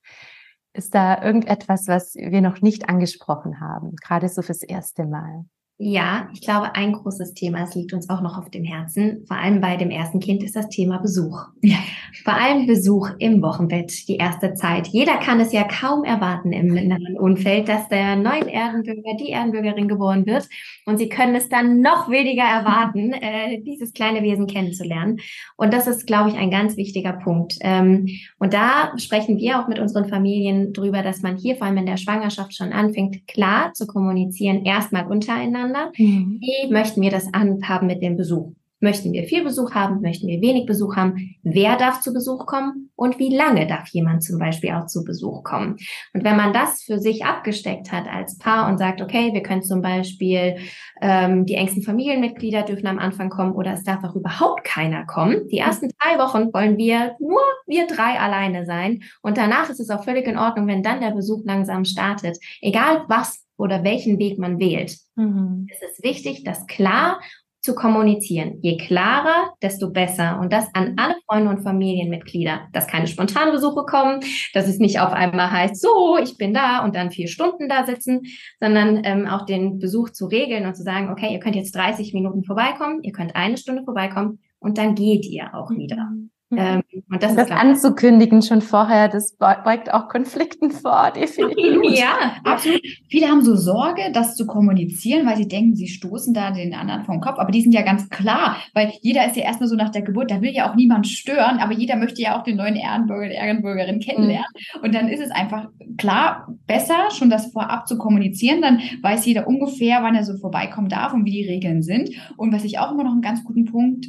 [0.71, 5.43] Ist da irgendetwas, was wir noch nicht angesprochen haben, gerade so fürs erste Mal?
[5.79, 9.37] Ja, ich glaube, ein großes Thema, es liegt uns auch noch auf dem Herzen, vor
[9.37, 11.39] allem bei dem ersten Kind, ist das Thema Besuch.
[11.61, 11.77] Ja.
[12.23, 14.87] Vor allem Besuch im Wochenbett, die erste Zeit.
[14.87, 19.87] Jeder kann es ja kaum erwarten im nahen Umfeld, dass der neue Erdenbürger, die Erdenbürgerin
[19.87, 20.49] geboren wird.
[20.87, 25.19] Und sie können es dann noch weniger erwarten, äh, dieses kleine Wesen kennenzulernen.
[25.57, 27.57] Und das ist, glaube ich, ein ganz wichtiger Punkt.
[27.61, 28.07] Ähm,
[28.39, 31.85] und da sprechen wir auch mit unseren Familien drüber, dass man hier vor allem in
[31.85, 35.91] der Schwangerschaft schon anfängt, klar zu kommunizieren, erstmal untereinander miteinander.
[35.97, 36.39] Mhm.
[36.41, 38.53] Wie möchten wir das anhaben mit dem Besuch?
[38.79, 40.01] Möchten wir viel Besuch haben?
[40.01, 41.35] Möchten wir wenig Besuch haben?
[41.41, 42.91] Wer darf zu Besuch kommen?
[42.95, 45.77] Und wie lange darf jemand zum Beispiel auch zu Besuch kommen?
[46.13, 49.63] Und wenn man das für sich abgesteckt hat als Paar und sagt, okay, wir können
[49.63, 50.57] zum Beispiel
[51.01, 55.47] ähm, die engsten Familienmitglieder dürfen am Anfang kommen oder es darf auch überhaupt keiner kommen.
[55.47, 59.01] Die ersten drei Wochen wollen wir nur wir drei alleine sein.
[59.23, 62.37] Und danach ist es auch völlig in Ordnung, wenn dann der Besuch langsam startet.
[62.61, 64.97] Egal was oder welchen Weg man wählt.
[65.15, 65.67] Mhm.
[65.71, 67.19] Es ist wichtig, das klar
[67.61, 68.59] zu kommunizieren.
[68.61, 70.39] Je klarer, desto besser.
[70.39, 74.21] Und das an alle Freunde und Familienmitglieder, dass keine spontanen Besuche kommen,
[74.53, 77.85] dass es nicht auf einmal heißt, so, ich bin da und dann vier Stunden da
[77.85, 78.21] sitzen,
[78.61, 82.13] sondern ähm, auch den Besuch zu regeln und zu sagen, okay, ihr könnt jetzt 30
[82.13, 85.97] Minuten vorbeikommen, ihr könnt eine Stunde vorbeikommen und dann geht ihr auch wieder.
[85.97, 86.31] Mhm.
[86.49, 86.57] Mhm.
[86.57, 91.99] Ähm, und das, das anzukündigen schon vorher, das beugt auch Konflikten vor, definitiv.
[91.99, 92.81] ja, absolut.
[93.09, 97.03] Viele haben so Sorge, das zu kommunizieren, weil sie denken, sie stoßen da den anderen
[97.03, 97.37] vom Kopf.
[97.37, 100.31] Aber die sind ja ganz klar, weil jeder ist ja erstmal so nach der Geburt,
[100.31, 103.99] da will ja auch niemand stören, aber jeder möchte ja auch den neuen Ehrenbürger, Ehrenbürgerin
[103.99, 104.47] kennenlernen.
[104.75, 104.83] Mhm.
[104.83, 108.61] Und dann ist es einfach klar, besser schon das vorab zu kommunizieren.
[108.61, 112.09] Dann weiß jeder ungefähr, wann er so vorbeikommen darf und wie die Regeln sind.
[112.37, 114.07] Und was ich auch immer noch einen ganz guten Punkt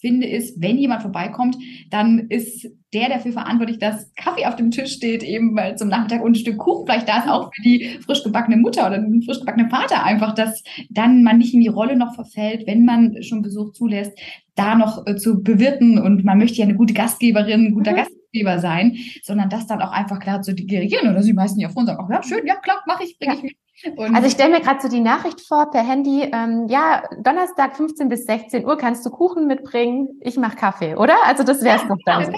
[0.00, 1.56] finde, ist, wenn jemand vorbeikommt,
[1.90, 6.22] dann ist der dafür verantwortlich, dass Kaffee auf dem Tisch steht, eben weil zum Nachmittag
[6.22, 9.22] und ein Stück Kuchen vielleicht da ist, auch für die frisch gebackene Mutter oder den
[9.22, 13.22] frisch gebackenen Vater einfach, dass dann man nicht in die Rolle noch verfällt, wenn man
[13.22, 14.12] schon Besuch zulässt,
[14.56, 17.96] da noch äh, zu bewirten und man möchte ja eine gute Gastgeberin, ein guter mhm.
[17.96, 21.80] Gastgeber sein, sondern das dann auch einfach klar zu dirigieren oder sie meisten ja vor
[21.80, 23.38] und sagen, ach ja, schön, ja klar, mache ich, bringe ja.
[23.38, 23.56] ich mit.
[23.96, 27.76] Und also ich stelle mir gerade so die Nachricht vor per Handy, ähm, ja, Donnerstag
[27.76, 31.16] 15 bis 16 Uhr kannst du Kuchen mitbringen, ich mache Kaffee, oder?
[31.24, 32.34] Also das wäre es doch dann.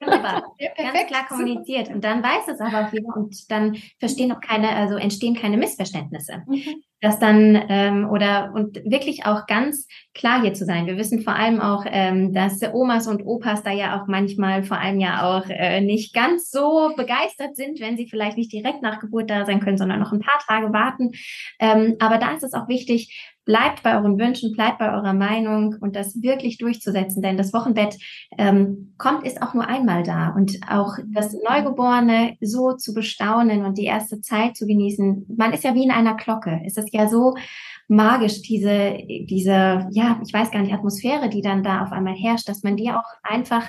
[0.00, 0.44] Wunderbar.
[0.58, 1.88] Ja, Ganz klar kommuniziert.
[1.88, 5.56] Und dann weiß es aber auch jeder und dann verstehen auch keine, also entstehen keine
[5.56, 6.42] Missverständnisse.
[6.46, 6.82] Mhm.
[7.00, 10.86] Das dann, ähm, oder und wirklich auch ganz klar hier zu sein.
[10.86, 14.78] Wir wissen vor allem auch, ähm, dass Omas und Opas da ja auch manchmal vor
[14.78, 19.00] allem ja auch äh, nicht ganz so begeistert sind, wenn sie vielleicht nicht direkt nach
[19.00, 21.12] Geburt da sein können, sondern noch ein paar Tage warten.
[21.58, 25.74] Ähm, aber da ist es auch wichtig, bleibt bei euren Wünschen, bleibt bei eurer Meinung
[25.80, 27.98] und das wirklich durchzusetzen, denn das Wochenbett
[28.38, 33.76] ähm, kommt, ist auch nur einmal da und auch das Neugeborene so zu bestaunen und
[33.76, 35.26] die erste Zeit zu genießen.
[35.36, 36.60] Man ist ja wie in einer Glocke.
[36.64, 37.34] Es ist ja so
[37.88, 42.48] magisch, diese, diese, ja, ich weiß gar nicht, Atmosphäre, die dann da auf einmal herrscht,
[42.48, 43.68] dass man die auch einfach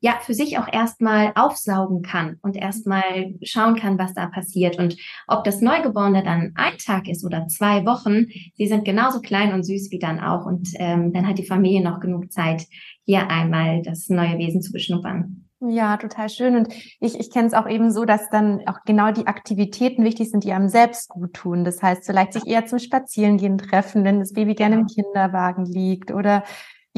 [0.00, 4.78] ja für sich auch erstmal aufsaugen kann und erstmal schauen kann, was da passiert.
[4.78, 9.52] Und ob das Neugeborene dann ein Tag ist oder zwei Wochen, sie sind genauso klein
[9.52, 10.46] und süß wie dann auch.
[10.46, 12.66] Und ähm, dann hat die Familie noch genug Zeit,
[13.04, 15.48] hier einmal das neue Wesen zu beschnuppern.
[15.60, 16.54] Ja, total schön.
[16.54, 20.30] Und ich, ich kenne es auch eben so, dass dann auch genau die Aktivitäten wichtig
[20.30, 21.64] sind, die einem selbst gut tun.
[21.64, 26.12] Das heißt, vielleicht sich eher zum Spazierengehen treffen, wenn das Baby gerne im Kinderwagen liegt
[26.12, 26.44] oder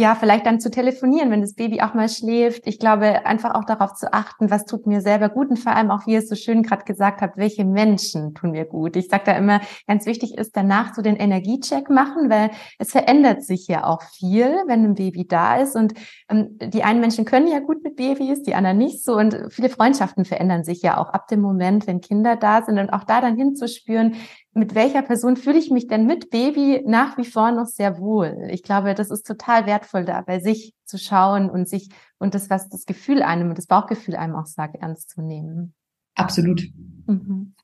[0.01, 2.63] ja, vielleicht dann zu telefonieren, wenn das Baby auch mal schläft.
[2.67, 5.91] Ich glaube, einfach auch darauf zu achten, was tut mir selber gut und vor allem
[5.91, 8.97] auch, wie ihr es so schön gerade gesagt habt, welche Menschen tun mir gut.
[8.97, 13.45] Ich sage da immer, ganz wichtig ist danach so den Energiecheck machen, weil es verändert
[13.45, 15.93] sich ja auch viel, wenn ein Baby da ist und
[16.31, 19.69] ähm, die einen Menschen können ja gut mit Babys, die anderen nicht so und viele
[19.69, 23.21] Freundschaften verändern sich ja auch ab dem Moment, wenn Kinder da sind und auch da
[23.21, 24.15] dann hinzuspüren,
[24.53, 28.49] mit welcher Person fühle ich mich denn mit Baby nach wie vor noch sehr wohl?
[28.51, 32.51] Ich glaube, das ist total wertvoll, da bei sich zu schauen und sich und das,
[32.51, 35.75] was das Gefühl einem, das Bauchgefühl einem auch sagt, ernst zu nehmen.
[36.17, 36.63] Absolut.
[37.07, 37.55] Mhm.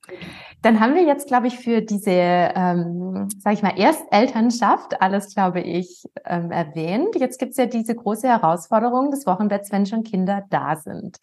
[0.62, 5.61] Dann haben wir jetzt, glaube ich, für diese, ähm, sage ich mal, Erstelternschaft alles, glaube
[5.61, 7.16] ich, ähm, erwähnt.
[7.16, 11.18] Jetzt gibt es ja diese große Herausforderung des Wochenbetts, wenn schon Kinder da sind.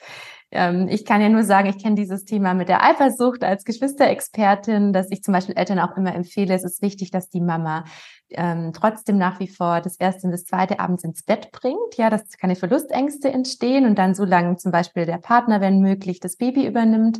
[0.53, 4.93] Ähm, ich kann ja nur sagen, ich kenne dieses Thema mit der Eifersucht als Geschwisterexpertin,
[4.93, 7.85] dass ich zum Beispiel Eltern auch immer empfehle, es ist wichtig, dass die Mama
[8.29, 12.09] ähm, trotzdem nach wie vor das erste und das zweite abends ins Bett bringt, ja,
[12.09, 16.37] dass keine Verlustängste entstehen und dann so lange zum Beispiel der Partner, wenn möglich, das
[16.37, 17.19] Baby übernimmt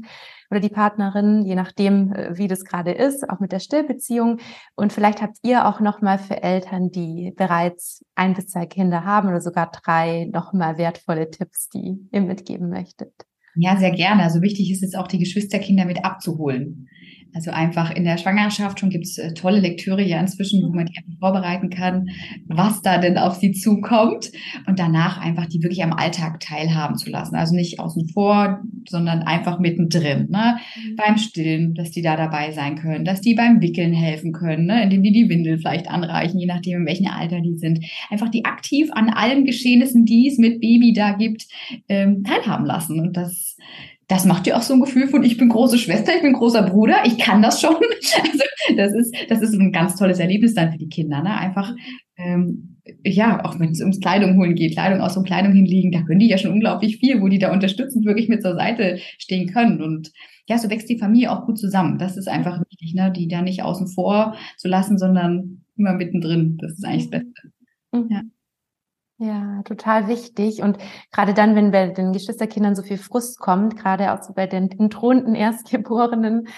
[0.52, 4.40] oder die Partnerin, je nachdem, äh, wie das gerade ist, auch mit der Stillbeziehung.
[4.76, 9.30] Und vielleicht habt ihr auch nochmal für Eltern, die bereits ein bis zwei Kinder haben
[9.30, 13.23] oder sogar drei, nochmal wertvolle Tipps, die ihr mitgeben möchtet.
[13.56, 14.24] Ja, sehr gerne.
[14.24, 16.88] Also wichtig ist es auch, die Geschwisterkinder mit abzuholen.
[17.34, 20.86] Also einfach in der Schwangerschaft schon gibt es äh, tolle Lektüre ja inzwischen, wo man
[20.86, 22.10] die einfach vorbereiten kann,
[22.48, 24.32] was da denn auf sie zukommt
[24.68, 27.36] und danach einfach die wirklich am Alltag teilhaben zu lassen.
[27.36, 30.30] Also nicht außen vor, sondern einfach mittendrin.
[30.30, 30.58] Ne?
[30.76, 30.96] Mhm.
[30.96, 34.84] Beim Stillen, dass die da dabei sein können, dass die beim Wickeln helfen können, ne?
[34.84, 37.84] indem die die Windel vielleicht anreichen, je nachdem, in welchem Alter die sind.
[38.10, 41.48] Einfach die aktiv an allen Geschehnissen, die es mit Baby da gibt,
[41.90, 43.00] ähm, teilhaben lassen.
[43.00, 43.58] Und das
[44.08, 46.64] das macht dir auch so ein Gefühl von, ich bin große Schwester, ich bin großer
[46.64, 47.76] Bruder, ich kann das schon.
[48.66, 51.22] Also das ist, das ist ein ganz tolles Erlebnis dann für die Kinder.
[51.22, 51.36] Ne?
[51.36, 51.74] Einfach
[52.18, 52.74] ähm,
[53.06, 56.20] ja, auch wenn es ums Kleidung holen geht, Kleidung aus und Kleidung hinlegen, da können
[56.20, 59.82] die ja schon unglaublich viel, wo die da unterstützend wirklich mit zur Seite stehen können.
[59.82, 60.12] Und
[60.48, 61.98] ja, so wächst die Familie auch gut zusammen.
[61.98, 63.12] Das ist einfach wichtig, ne?
[63.12, 66.58] die da nicht außen vor zu lassen, sondern immer mittendrin.
[66.58, 67.52] Das ist eigentlich das Beste.
[67.94, 68.08] Mhm.
[68.10, 68.22] Ja.
[69.24, 70.62] Ja, total wichtig.
[70.62, 70.78] Und
[71.14, 74.70] gerade dann, wenn bei den Geschwisterkindern so viel Frust kommt, gerade auch so bei den
[74.70, 76.50] entthronten Erstgeborenen,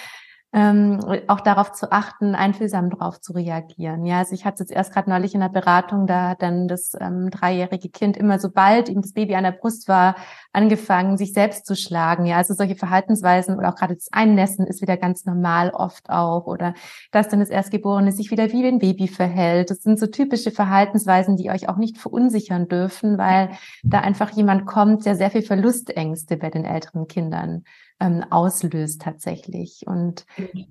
[0.56, 4.06] ähm, auch darauf zu achten, einfühlsam darauf zu reagieren.
[4.06, 6.94] Ja, also ich hatte jetzt erst gerade neulich in der Beratung, da hat dann das
[6.98, 10.16] ähm, dreijährige Kind immer sobald ihm das Baby an der Brust war,
[10.54, 12.26] angefangen, sich selbst zu schlagen.
[12.26, 16.48] Ja, also solche Verhaltensweisen oder auch gerade das Einnässen ist wieder ganz normal oft auch
[16.48, 16.74] oder
[17.12, 19.70] dass dann das Erstgeborene sich wieder wie ein Baby verhält.
[19.72, 23.50] Das sind so typische Verhaltensweisen, die euch auch nicht verunsichern dürfen, weil
[23.84, 27.66] da einfach jemand kommt, der sehr viel Verlustängste bei den älteren Kindern
[28.00, 29.84] ähm, auslöst tatsächlich.
[29.86, 30.26] Und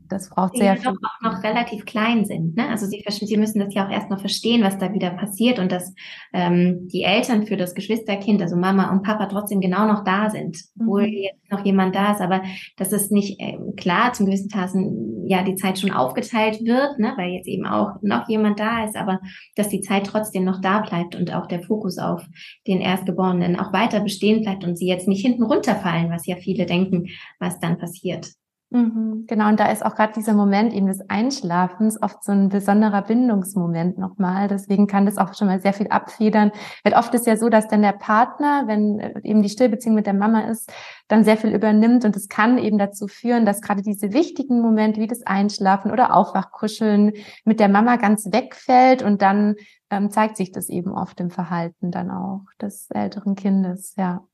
[0.09, 0.91] das braucht sehr ja viel.
[0.91, 2.57] auch noch relativ klein sind.
[2.57, 2.69] Ne?
[2.69, 5.73] Also sie, sie müssen das ja auch erst noch verstehen, was da wieder passiert und
[5.73, 5.95] dass
[6.33, 10.59] ähm, die Eltern für das Geschwisterkind, also Mama und Papa, trotzdem genau noch da sind,
[10.79, 11.15] obwohl mhm.
[11.15, 12.21] jetzt noch jemand da ist.
[12.21, 12.43] Aber
[12.77, 17.15] dass es nicht äh, klar zum gewissen Tassen ja die Zeit schon aufgeteilt wird, ne?
[17.17, 19.21] weil jetzt eben auch noch jemand da ist, aber
[19.57, 22.23] dass die Zeit trotzdem noch da bleibt und auch der Fokus auf
[22.67, 26.67] den Erstgeborenen auch weiter bestehen bleibt und sie jetzt nicht hinten runterfallen, was ja viele
[26.67, 27.09] denken,
[27.39, 28.35] was dann passiert.
[28.75, 32.49] Mhm, genau, und da ist auch gerade dieser Moment eben des Einschlafens oft so ein
[32.49, 34.49] besonderer Bindungsmoment nochmal.
[34.49, 36.51] Deswegen kann das auch schon mal sehr viel abfedern.
[36.83, 40.07] Weil oft ist ja so, dass dann der Partner, wenn äh, eben die Stillbeziehung mit
[40.07, 40.73] der Mama ist,
[41.07, 45.01] dann sehr viel übernimmt und es kann eben dazu führen, dass gerade diese wichtigen Momente
[45.01, 47.13] wie das Einschlafen oder Aufwachkuscheln
[47.45, 49.55] mit der Mama ganz wegfällt und dann
[49.91, 54.25] ähm, zeigt sich das eben oft im Verhalten dann auch des älteren Kindes, ja.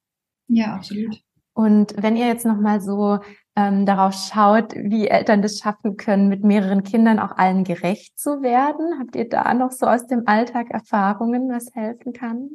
[0.49, 1.23] Ja, absolut.
[1.53, 3.19] Und wenn ihr jetzt nochmal so
[3.57, 8.43] ähm, darauf schaut, wie Eltern das schaffen können, mit mehreren Kindern auch allen gerecht zu
[8.43, 12.51] werden, habt ihr da noch so aus dem Alltag Erfahrungen, was helfen kann?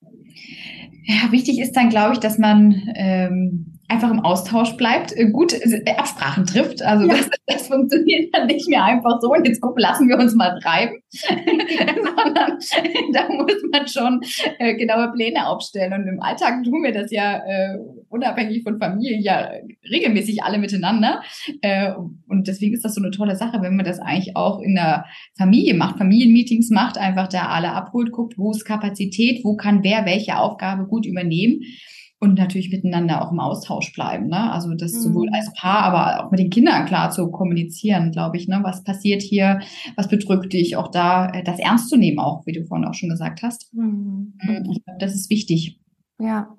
[0.00, 5.54] Ja, wichtig ist dann, glaube ich, dass man ähm, einfach im Austausch bleibt, äh, gut
[5.54, 6.82] äh, Absprachen trifft.
[6.82, 7.16] Also ja.
[7.16, 10.58] das, das, funktioniert dann nicht mehr einfach so und jetzt gucken, lassen wir uns mal
[10.60, 12.58] treiben, sondern
[13.12, 14.20] da muss man schon
[14.58, 15.94] äh, genaue Pläne aufstellen.
[15.94, 17.78] Und im Alltag tun wir das ja äh,
[18.10, 19.50] unabhängig von Familie ja
[19.90, 21.22] regelmäßig alle miteinander.
[21.62, 21.92] Äh,
[22.28, 25.06] und deswegen ist das so eine tolle Sache, wenn man das eigentlich auch in der
[25.38, 30.04] Familie macht, Familienmeetings macht, einfach da alle abholt, guckt, wo ist Kapazität, wo kann wer
[30.04, 31.62] welche Aufgabe gut übernehmen
[32.20, 34.26] und natürlich miteinander auch im Austausch bleiben.
[34.26, 34.50] Ne?
[34.52, 35.00] Also das mhm.
[35.00, 38.48] sowohl als Paar, aber auch mit den Kindern klar zu kommunizieren, glaube ich.
[38.48, 38.60] Ne?
[38.62, 39.60] Was passiert hier?
[39.96, 40.76] Was bedrückt dich?
[40.76, 43.72] Auch da äh, das ernst zu nehmen, auch wie du vorhin auch schon gesagt hast.
[43.72, 44.34] Mhm.
[44.42, 44.70] mhm.
[44.70, 45.80] Ich glaube, das ist wichtig.
[46.18, 46.54] Ja.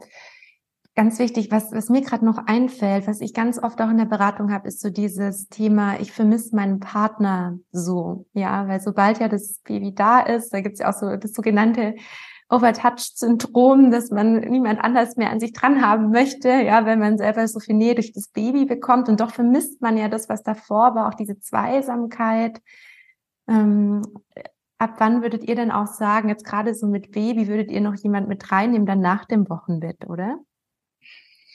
[0.96, 4.06] Ganz wichtig, was, was mir gerade noch einfällt, was ich ganz oft auch in der
[4.06, 8.26] Beratung habe, ist so dieses Thema, ich vermisse meinen Partner so.
[8.34, 11.96] Ja, weil sobald ja das Baby da ist, da gibt's ja auch so das sogenannte
[12.50, 17.48] Overtouched-Syndrom, dass man niemand anders mehr an sich dran haben möchte, ja, wenn man selber
[17.48, 20.96] so viel Nähe durch das Baby bekommt und doch vermisst man ja das, was davor
[20.96, 22.60] war, auch diese Zweisamkeit.
[23.48, 24.02] Ähm,
[24.80, 27.96] ab wann würdet ihr denn auch sagen, jetzt gerade so mit Baby, würdet ihr noch
[27.96, 30.40] jemand mit reinnehmen, dann nach dem Wochenbett, oder?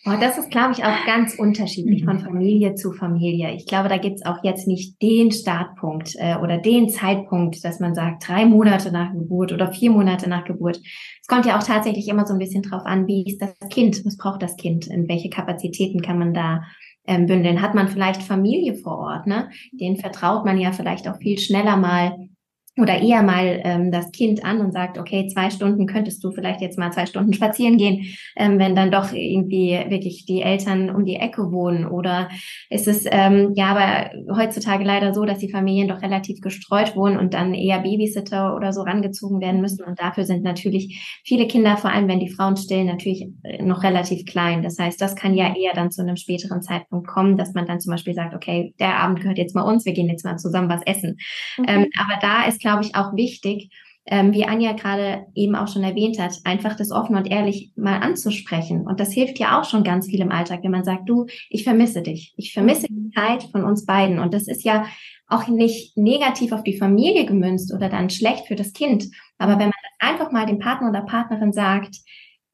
[0.06, 2.24] Oh, das ist, glaube ich, auch ganz unterschiedlich von mhm.
[2.24, 3.54] Familie zu Familie.
[3.54, 7.94] Ich glaube, da gibt's auch jetzt nicht den Startpunkt äh, oder den Zeitpunkt, dass man
[7.94, 10.78] sagt, drei Monate nach Geburt oder vier Monate nach Geburt.
[11.22, 14.04] Es kommt ja auch tatsächlich immer so ein bisschen drauf an, wie ist das Kind,
[14.04, 16.64] was braucht das Kind, in welche Kapazitäten kann man da
[17.06, 17.62] ähm, bündeln.
[17.62, 19.48] Hat man vielleicht Familie vor Ort, ne?
[19.72, 22.28] Den vertraut man ja vielleicht auch viel schneller mal
[22.76, 26.60] oder eher mal ähm, das Kind an und sagt, okay, zwei Stunden könntest du vielleicht
[26.60, 31.04] jetzt mal zwei Stunden spazieren gehen, ähm, wenn dann doch irgendwie wirklich die Eltern um
[31.04, 31.86] die Ecke wohnen.
[31.86, 32.28] Oder
[32.70, 37.16] ist es ähm, ja aber heutzutage leider so, dass die Familien doch relativ gestreut wohnen
[37.16, 39.84] und dann eher Babysitter oder so rangezogen werden müssen.
[39.84, 43.84] Und dafür sind natürlich viele Kinder, vor allem wenn die Frauen stillen, natürlich äh, noch
[43.84, 44.64] relativ klein.
[44.64, 47.78] Das heißt, das kann ja eher dann zu einem späteren Zeitpunkt kommen, dass man dann
[47.78, 50.68] zum Beispiel sagt, okay, der Abend gehört jetzt mal uns, wir gehen jetzt mal zusammen
[50.68, 51.18] was essen.
[51.56, 51.64] Mhm.
[51.68, 53.70] Ähm, aber da ist glaube ich, auch wichtig,
[54.06, 57.98] ähm, wie Anja gerade eben auch schon erwähnt hat, einfach das offen und ehrlich mal
[58.00, 58.86] anzusprechen.
[58.86, 61.64] Und das hilft ja auch schon ganz viel im Alltag, wenn man sagt, du, ich
[61.64, 62.34] vermisse dich.
[62.36, 64.18] Ich vermisse die Zeit von uns beiden.
[64.18, 64.86] Und das ist ja
[65.28, 69.08] auch nicht negativ auf die Familie gemünzt oder dann schlecht für das Kind.
[69.38, 71.96] Aber wenn man das einfach mal dem Partner oder Partnerin sagt,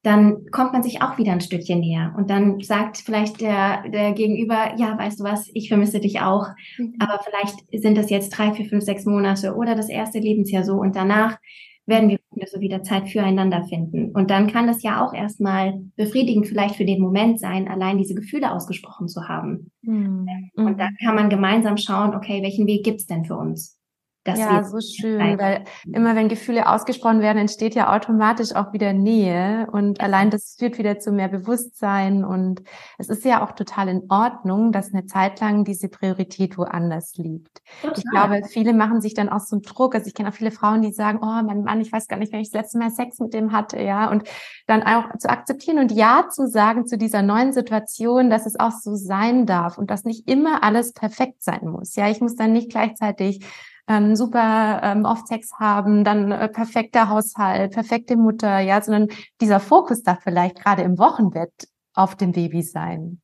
[0.02, 2.14] dann kommt man sich auch wieder ein Stückchen näher.
[2.16, 6.46] Und dann sagt vielleicht der, der Gegenüber, ja, weißt du was, ich vermisse dich auch.
[6.78, 6.94] Mhm.
[6.98, 10.74] Aber vielleicht sind das jetzt drei, vier, fünf, sechs Monate oder das erste Lebensjahr so.
[10.74, 11.38] Und danach
[11.86, 14.12] werden wir so wieder Zeit füreinander finden.
[14.12, 18.14] Und dann kann es ja auch erstmal befriedigend vielleicht für den Moment sein, allein diese
[18.14, 19.70] Gefühle ausgesprochen zu haben.
[19.82, 20.26] Mhm.
[20.54, 23.79] Und dann kann man gemeinsam schauen, okay, welchen Weg gibt's denn für uns?
[24.26, 29.66] Ja, so schön, weil immer wenn Gefühle ausgesprochen werden, entsteht ja automatisch auch wieder Nähe
[29.72, 32.62] und allein das führt wieder zu mehr Bewusstsein und
[32.98, 37.62] es ist ja auch total in Ordnung, dass eine Zeit lang diese Priorität woanders liegt.
[37.80, 37.94] Total.
[37.96, 39.94] Ich glaube, viele machen sich dann auch so einen Druck.
[39.94, 42.32] Also ich kenne auch viele Frauen, die sagen, oh mein Mann, ich weiß gar nicht,
[42.32, 44.24] wenn ich das letzte Mal Sex mit dem hatte, ja, und
[44.66, 48.72] dann auch zu akzeptieren und ja zu sagen zu dieser neuen Situation, dass es auch
[48.72, 51.96] so sein darf und dass nicht immer alles perfekt sein muss.
[51.96, 53.44] Ja, ich muss dann nicht gleichzeitig
[53.90, 59.08] ähm, super ähm, oft Sex haben, dann äh, perfekter Haushalt, perfekte Mutter, ja, sondern
[59.40, 61.52] dieser Fokus darf vielleicht gerade im Wochenbett
[61.94, 63.20] auf dem Baby sein.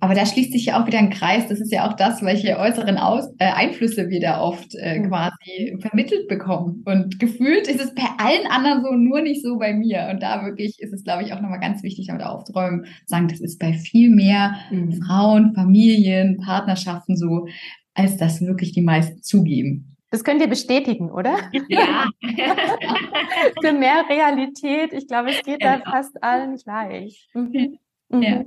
[0.00, 1.46] Aber da schließt sich ja auch wieder ein Kreis.
[1.48, 5.76] Das ist ja auch das, welche äußeren Aus äh, Einflüsse wir da oft äh, quasi
[5.80, 6.82] vermittelt bekommen.
[6.84, 10.08] Und gefühlt ist es bei allen anderen so, nur nicht so bei mir.
[10.10, 13.40] Und da wirklich ist es, glaube ich, auch nochmal ganz wichtig, damit aufzuräumen, sagen, das
[13.40, 15.00] ist bei viel mehr mhm.
[15.02, 17.46] Frauen, Familien, Partnerschaften so
[17.94, 19.96] als das wirklich die meisten zugeben.
[20.10, 21.38] Das könnt ihr bestätigen, oder?
[21.68, 22.06] Ja.
[23.62, 24.92] Für mehr Realität.
[24.92, 25.90] Ich glaube, es geht da genau.
[25.90, 27.28] fast allen gleich.
[27.32, 27.78] Mhm.
[28.08, 28.22] Mhm.
[28.22, 28.44] Ja.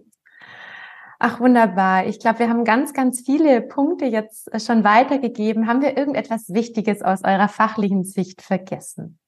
[1.20, 2.06] Ach, wunderbar.
[2.06, 5.68] Ich glaube, wir haben ganz, ganz viele Punkte jetzt schon weitergegeben.
[5.68, 9.20] Haben wir irgendetwas Wichtiges aus eurer fachlichen Sicht vergessen?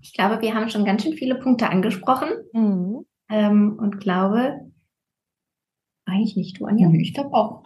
[0.00, 3.04] Ich glaube, wir haben schon ganz schön viele Punkte angesprochen mhm.
[3.28, 4.70] ähm, und glaube,
[6.04, 6.88] eigentlich nicht, du, Anja?
[6.92, 7.63] Ich glaube auch.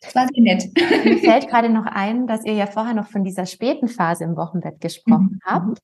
[0.00, 0.70] Das war sehr nett.
[1.04, 4.36] Mir fällt gerade noch ein, dass ihr ja vorher noch von dieser späten Phase im
[4.36, 5.50] Wochenbett gesprochen mhm.
[5.50, 5.78] habt.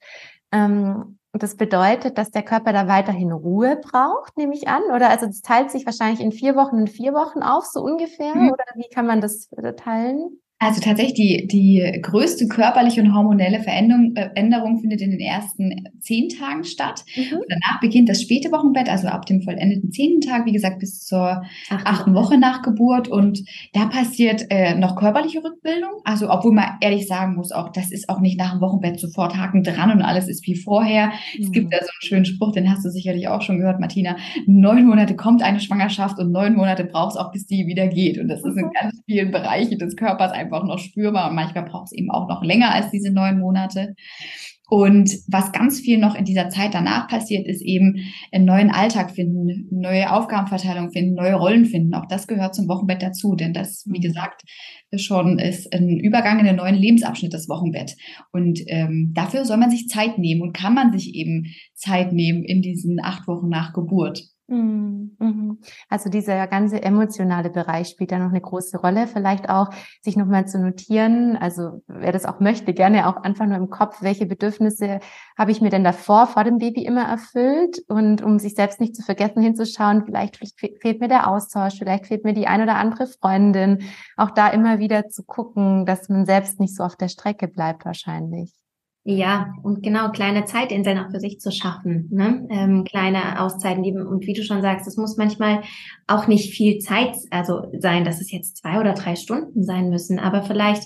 [0.53, 4.83] Ähm, das bedeutet, dass der Körper da weiterhin Ruhe braucht, nehme ich an.
[4.95, 8.35] Oder also das teilt sich wahrscheinlich in vier Wochen in vier Wochen auf, so ungefähr.
[8.35, 8.53] Mhm.
[8.53, 10.41] Oder wie kann man das äh, teilen?
[10.59, 15.85] Also tatsächlich die, die größte körperliche und hormonelle Veränderung, äh, Änderung findet in den ersten
[16.01, 17.05] zehn Tagen statt.
[17.15, 17.41] Mhm.
[17.49, 21.43] danach beginnt das späte Wochenbett, also ab dem vollendeten zehnten Tag, wie gesagt, bis zur
[21.69, 23.07] achten, achten Woche nach Geburt.
[23.07, 25.91] Und da passiert äh, noch körperliche Rückbildung.
[26.05, 29.37] Also obwohl man ehrlich sagen muss, auch das ist auch nicht nach dem Wochenbett sofort
[29.37, 31.09] Haken dran und alles ist wie vorher.
[31.09, 31.45] Mhm.
[31.45, 31.71] Es gibt mhm.
[31.71, 34.17] da so einen schönen Spruch, den hast du sicherlich auch schon gehört, Martina.
[34.47, 38.19] Neun Monate kommt eine Schwangerschaft und neun Monate braucht es auch, bis die wieder geht.
[38.19, 38.73] Und das ist in mhm.
[38.73, 42.29] ganz vielen Bereichen des Körpers einfach einfach noch spürbar und manchmal braucht es eben auch
[42.29, 43.95] noch länger als diese neun Monate.
[44.69, 47.97] Und was ganz viel noch in dieser Zeit danach passiert, ist eben
[48.33, 51.95] einen neuen Alltag finden, neue Aufgabenverteilung finden, neue Rollen finden.
[51.95, 54.03] Auch das gehört zum Wochenbett dazu, denn das, wie mhm.
[54.03, 54.43] gesagt,
[54.97, 57.95] schon ist ein Übergang in den neuen Lebensabschnitt, das Wochenbett.
[58.33, 62.43] Und ähm, dafür soll man sich Zeit nehmen und kann man sich eben Zeit nehmen
[62.43, 64.25] in diesen acht Wochen nach Geburt.
[64.49, 65.59] Mhm, mhm.
[65.89, 69.09] Also dieser ganze emotionale Bereich spielt da noch eine große Rolle.
[69.09, 69.71] Vielleicht auch
[70.03, 74.03] sich nochmal zu notieren, also wer das auch möchte, gerne auch einfach nur im Kopf,
[74.03, 75.01] welche Bedürfnisse
[75.37, 77.83] habe ich mir denn davor, vor dem Baby immer erfüllt?
[77.89, 82.23] Und um sich selbst nicht zu vergessen, hinzuschauen, vielleicht fehlt mir der Austausch, vielleicht fehlt
[82.23, 83.83] mir die ein oder andere Freundin.
[84.17, 87.85] Auch da immer wieder zu gucken, dass man selbst nicht so auf der Strecke bleibt
[87.85, 88.53] wahrscheinlich.
[89.09, 92.45] Ja, und genau, kleine Zeitinseln auch für sich zu schaffen, ne?
[92.51, 95.63] Ähm, kleine Auszeiten, die, und wie du schon sagst, es muss manchmal
[96.09, 100.19] auch nicht viel Zeit, also sein, dass es jetzt zwei oder drei Stunden sein müssen,
[100.19, 100.83] aber vielleicht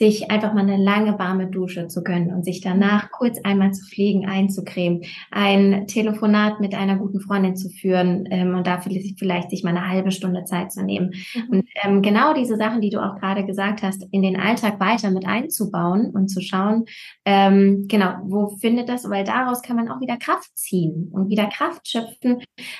[0.00, 3.84] sich einfach mal eine lange warme Dusche zu gönnen und sich danach kurz einmal zu
[3.84, 9.62] fliegen, einzucremen, ein Telefonat mit einer guten Freundin zu führen ähm, und dafür vielleicht sich
[9.62, 11.12] mal eine halbe Stunde Zeit zu nehmen.
[11.34, 11.48] Mhm.
[11.50, 15.10] Und ähm, genau diese Sachen, die du auch gerade gesagt hast, in den Alltag weiter
[15.10, 16.86] mit einzubauen und zu schauen,
[17.26, 21.46] ähm, genau, wo findet das, weil daraus kann man auch wieder Kraft ziehen und wieder
[21.48, 22.38] Kraft schöpfen,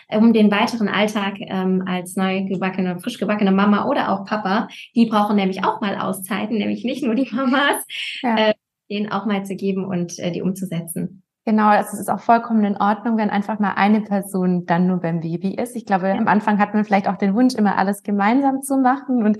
[0.09, 5.05] um den weiteren Alltag ähm, als neu gebackene, frisch gebackene Mama oder auch Papa, die
[5.05, 7.85] brauchen nämlich auch mal Auszeiten, nämlich nicht nur nur die Mamas,
[8.23, 8.37] ja.
[8.37, 8.55] äh,
[8.91, 11.23] denen auch mal zu geben und äh, die umzusetzen.
[11.47, 14.99] Genau, also es ist auch vollkommen in Ordnung, wenn einfach mal eine Person dann nur
[14.99, 15.75] beim Baby ist.
[15.75, 16.15] Ich glaube, ja.
[16.15, 19.25] am Anfang hat man vielleicht auch den Wunsch, immer alles gemeinsam zu machen.
[19.25, 19.39] Und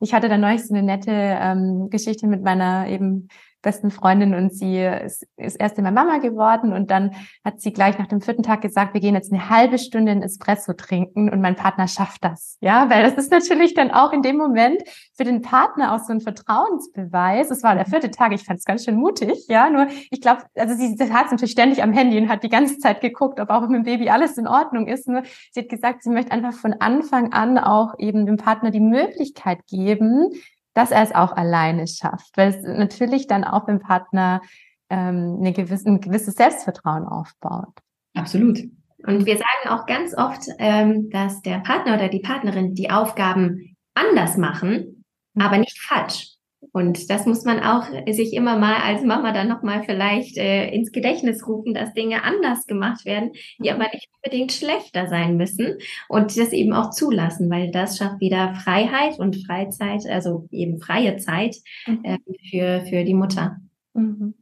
[0.00, 3.28] ich hatte da neulich so eine nette ähm, Geschichte mit meiner eben
[3.62, 7.12] besten Freundin und sie ist, ist erst immer Mama geworden und dann
[7.44, 10.22] hat sie gleich nach dem vierten Tag gesagt, wir gehen jetzt eine halbe Stunde in
[10.22, 12.56] Espresso trinken und mein Partner schafft das.
[12.60, 14.82] Ja, weil das ist natürlich dann auch in dem Moment
[15.14, 17.50] für den Partner auch so ein Vertrauensbeweis.
[17.50, 20.42] Es war der vierte Tag, ich fand es ganz schön mutig, ja, nur ich glaube,
[20.54, 23.50] also sie hat es natürlich ständig am Handy und hat die ganze Zeit geguckt, ob
[23.50, 25.08] auch mit dem Baby alles in Ordnung ist.
[25.08, 28.80] Nur sie hat gesagt, sie möchte einfach von Anfang an auch eben dem Partner die
[28.80, 30.30] Möglichkeit geben,
[30.74, 34.40] dass er es auch alleine schafft, weil es natürlich dann auch im Partner
[34.88, 37.74] ähm, eine gewisse, ein gewisses Selbstvertrauen aufbaut.
[38.14, 38.60] Absolut.
[39.06, 43.76] Und wir sagen auch ganz oft, ähm, dass der Partner oder die Partnerin die Aufgaben
[43.94, 45.04] anders machen,
[45.34, 45.42] mhm.
[45.42, 46.29] aber nicht falsch.
[46.72, 50.92] Und das muss man auch sich immer mal als Mama dann nochmal vielleicht äh, ins
[50.92, 55.78] Gedächtnis rufen, dass Dinge anders gemacht werden, die aber nicht unbedingt schlechter sein müssen
[56.08, 61.16] und das eben auch zulassen, weil das schafft wieder Freiheit und Freizeit, also eben freie
[61.16, 61.56] Zeit
[62.02, 62.18] äh,
[62.50, 63.56] für, für die Mutter.
[63.94, 64.34] Mhm.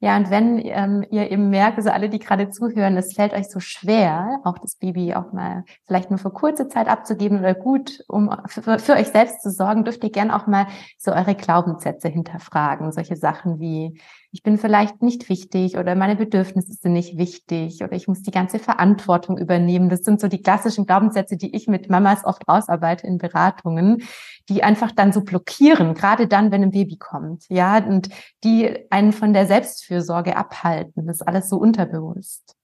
[0.00, 3.48] Ja, und wenn ähm, ihr eben merkt, also alle, die gerade zuhören, es fällt euch
[3.48, 8.04] so schwer, auch das Baby auch mal vielleicht nur für kurze Zeit abzugeben oder gut,
[8.08, 10.66] um für, für euch selbst zu sorgen, dürft ihr gerne auch mal
[10.98, 12.92] so eure Glaubenssätze hinterfragen.
[12.92, 14.00] Solche Sachen wie,
[14.32, 18.30] ich bin vielleicht nicht wichtig oder meine Bedürfnisse sind nicht wichtig oder ich muss die
[18.30, 19.88] ganze Verantwortung übernehmen.
[19.88, 24.02] Das sind so die klassischen Glaubenssätze, die ich mit Mamas oft ausarbeite in Beratungen,
[24.48, 28.08] die einfach dann so blockieren, gerade dann, wenn ein Baby kommt, ja, und
[28.44, 31.06] die einen von der Selbstfürsorge abhalten.
[31.06, 32.54] Das ist alles so unterbewusst.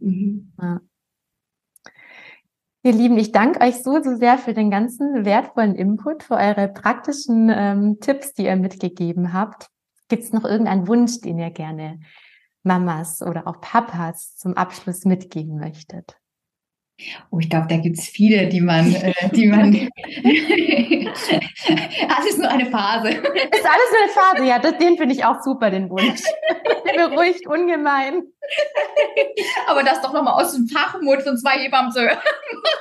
[0.00, 0.52] Mhm.
[0.60, 0.80] Ja.
[2.86, 6.68] Ihr Lieben, ich danke euch so, so sehr für den ganzen wertvollen Input, für eure
[6.68, 9.70] praktischen ähm, Tipps, die ihr mitgegeben habt.
[10.08, 12.00] Gibt es noch irgendeinen Wunsch, den ihr gerne
[12.62, 16.16] Mamas oder auch Papas zum Abschluss mitgeben möchtet?
[17.30, 19.72] Oh, ich glaube, da gibt es viele, die man, äh, die man.
[22.08, 23.08] alles nur eine Phase.
[23.08, 26.22] Ist alles nur eine Phase, ja, das, den finde ich auch super, den Wunsch.
[26.94, 28.22] Beruhigt ungemein.
[29.66, 32.18] Aber das doch nochmal aus dem Fachmut von zwei Hebammen zu hören,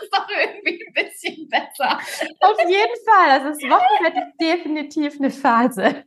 [0.03, 1.97] ist doch irgendwie ein bisschen besser.
[2.39, 3.31] Auf jeden Fall.
[3.31, 6.03] Also das Wochenbett ist definitiv eine Phase.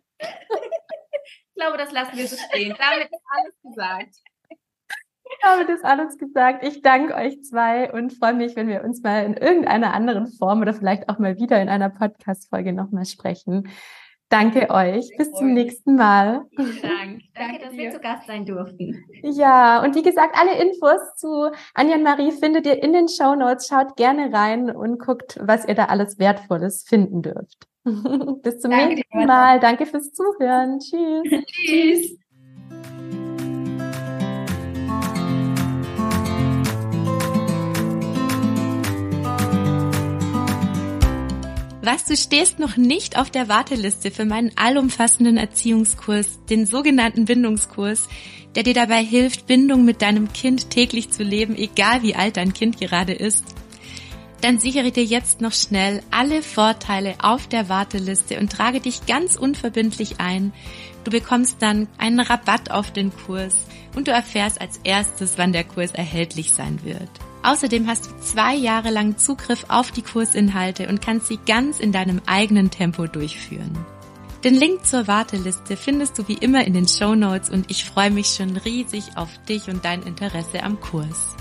[1.57, 2.76] Ich glaube, das lassen wir so stehen.
[2.78, 4.16] Damit ist alles gesagt.
[5.42, 6.64] Damit ist alles gesagt.
[6.66, 10.61] Ich danke euch zwei und freue mich, wenn wir uns mal in irgendeiner anderen Form
[10.61, 13.70] oder vielleicht auch mal wieder in einer Podcast-Folge nochmal sprechen.
[14.28, 15.11] Danke euch.
[15.16, 16.44] Bis zum nächsten Mal.
[16.82, 17.22] Dank.
[17.34, 19.02] Danke, dass wir zu Gast sein durften.
[19.22, 23.34] Ja, und wie gesagt, alle Infos zu Anja und Marie findet ihr in den Show
[23.34, 23.66] Notes.
[23.66, 27.66] Schaut gerne rein und guckt, was ihr da alles Wertvolles finden dürft.
[28.43, 29.26] Bis zum Danke nächsten dir.
[29.26, 29.61] Mal.
[29.61, 30.80] Danke fürs Zuhören.
[30.80, 31.45] Tschüss.
[31.47, 32.18] Tschüss.
[41.80, 48.09] Was, du stehst noch nicht auf der Warteliste für meinen allumfassenden Erziehungskurs, den sogenannten Bindungskurs,
[48.57, 52.53] der dir dabei hilft, Bindung mit deinem Kind täglich zu leben, egal wie alt dein
[52.53, 53.45] Kind gerade ist?
[54.41, 59.37] Dann sichere dir jetzt noch schnell alle Vorteile auf der Warteliste und trage dich ganz
[59.37, 60.53] unverbindlich ein.
[61.05, 63.57] Du bekommst dann einen Rabatt auf den Kurs
[63.95, 67.09] und du erfährst als erstes, wann der Kurs erhältlich sein wird.
[67.43, 71.93] Außerdem hast du zwei Jahre lang Zugriff auf die Kursinhalte und kannst sie ganz in
[71.93, 73.78] deinem eigenen Tempo durchführen.
[74.45, 78.11] Den Link zur Warteliste findest du wie immer in den Show Notes und ich freue
[78.11, 81.37] mich schon riesig auf dich und dein Interesse am Kurs.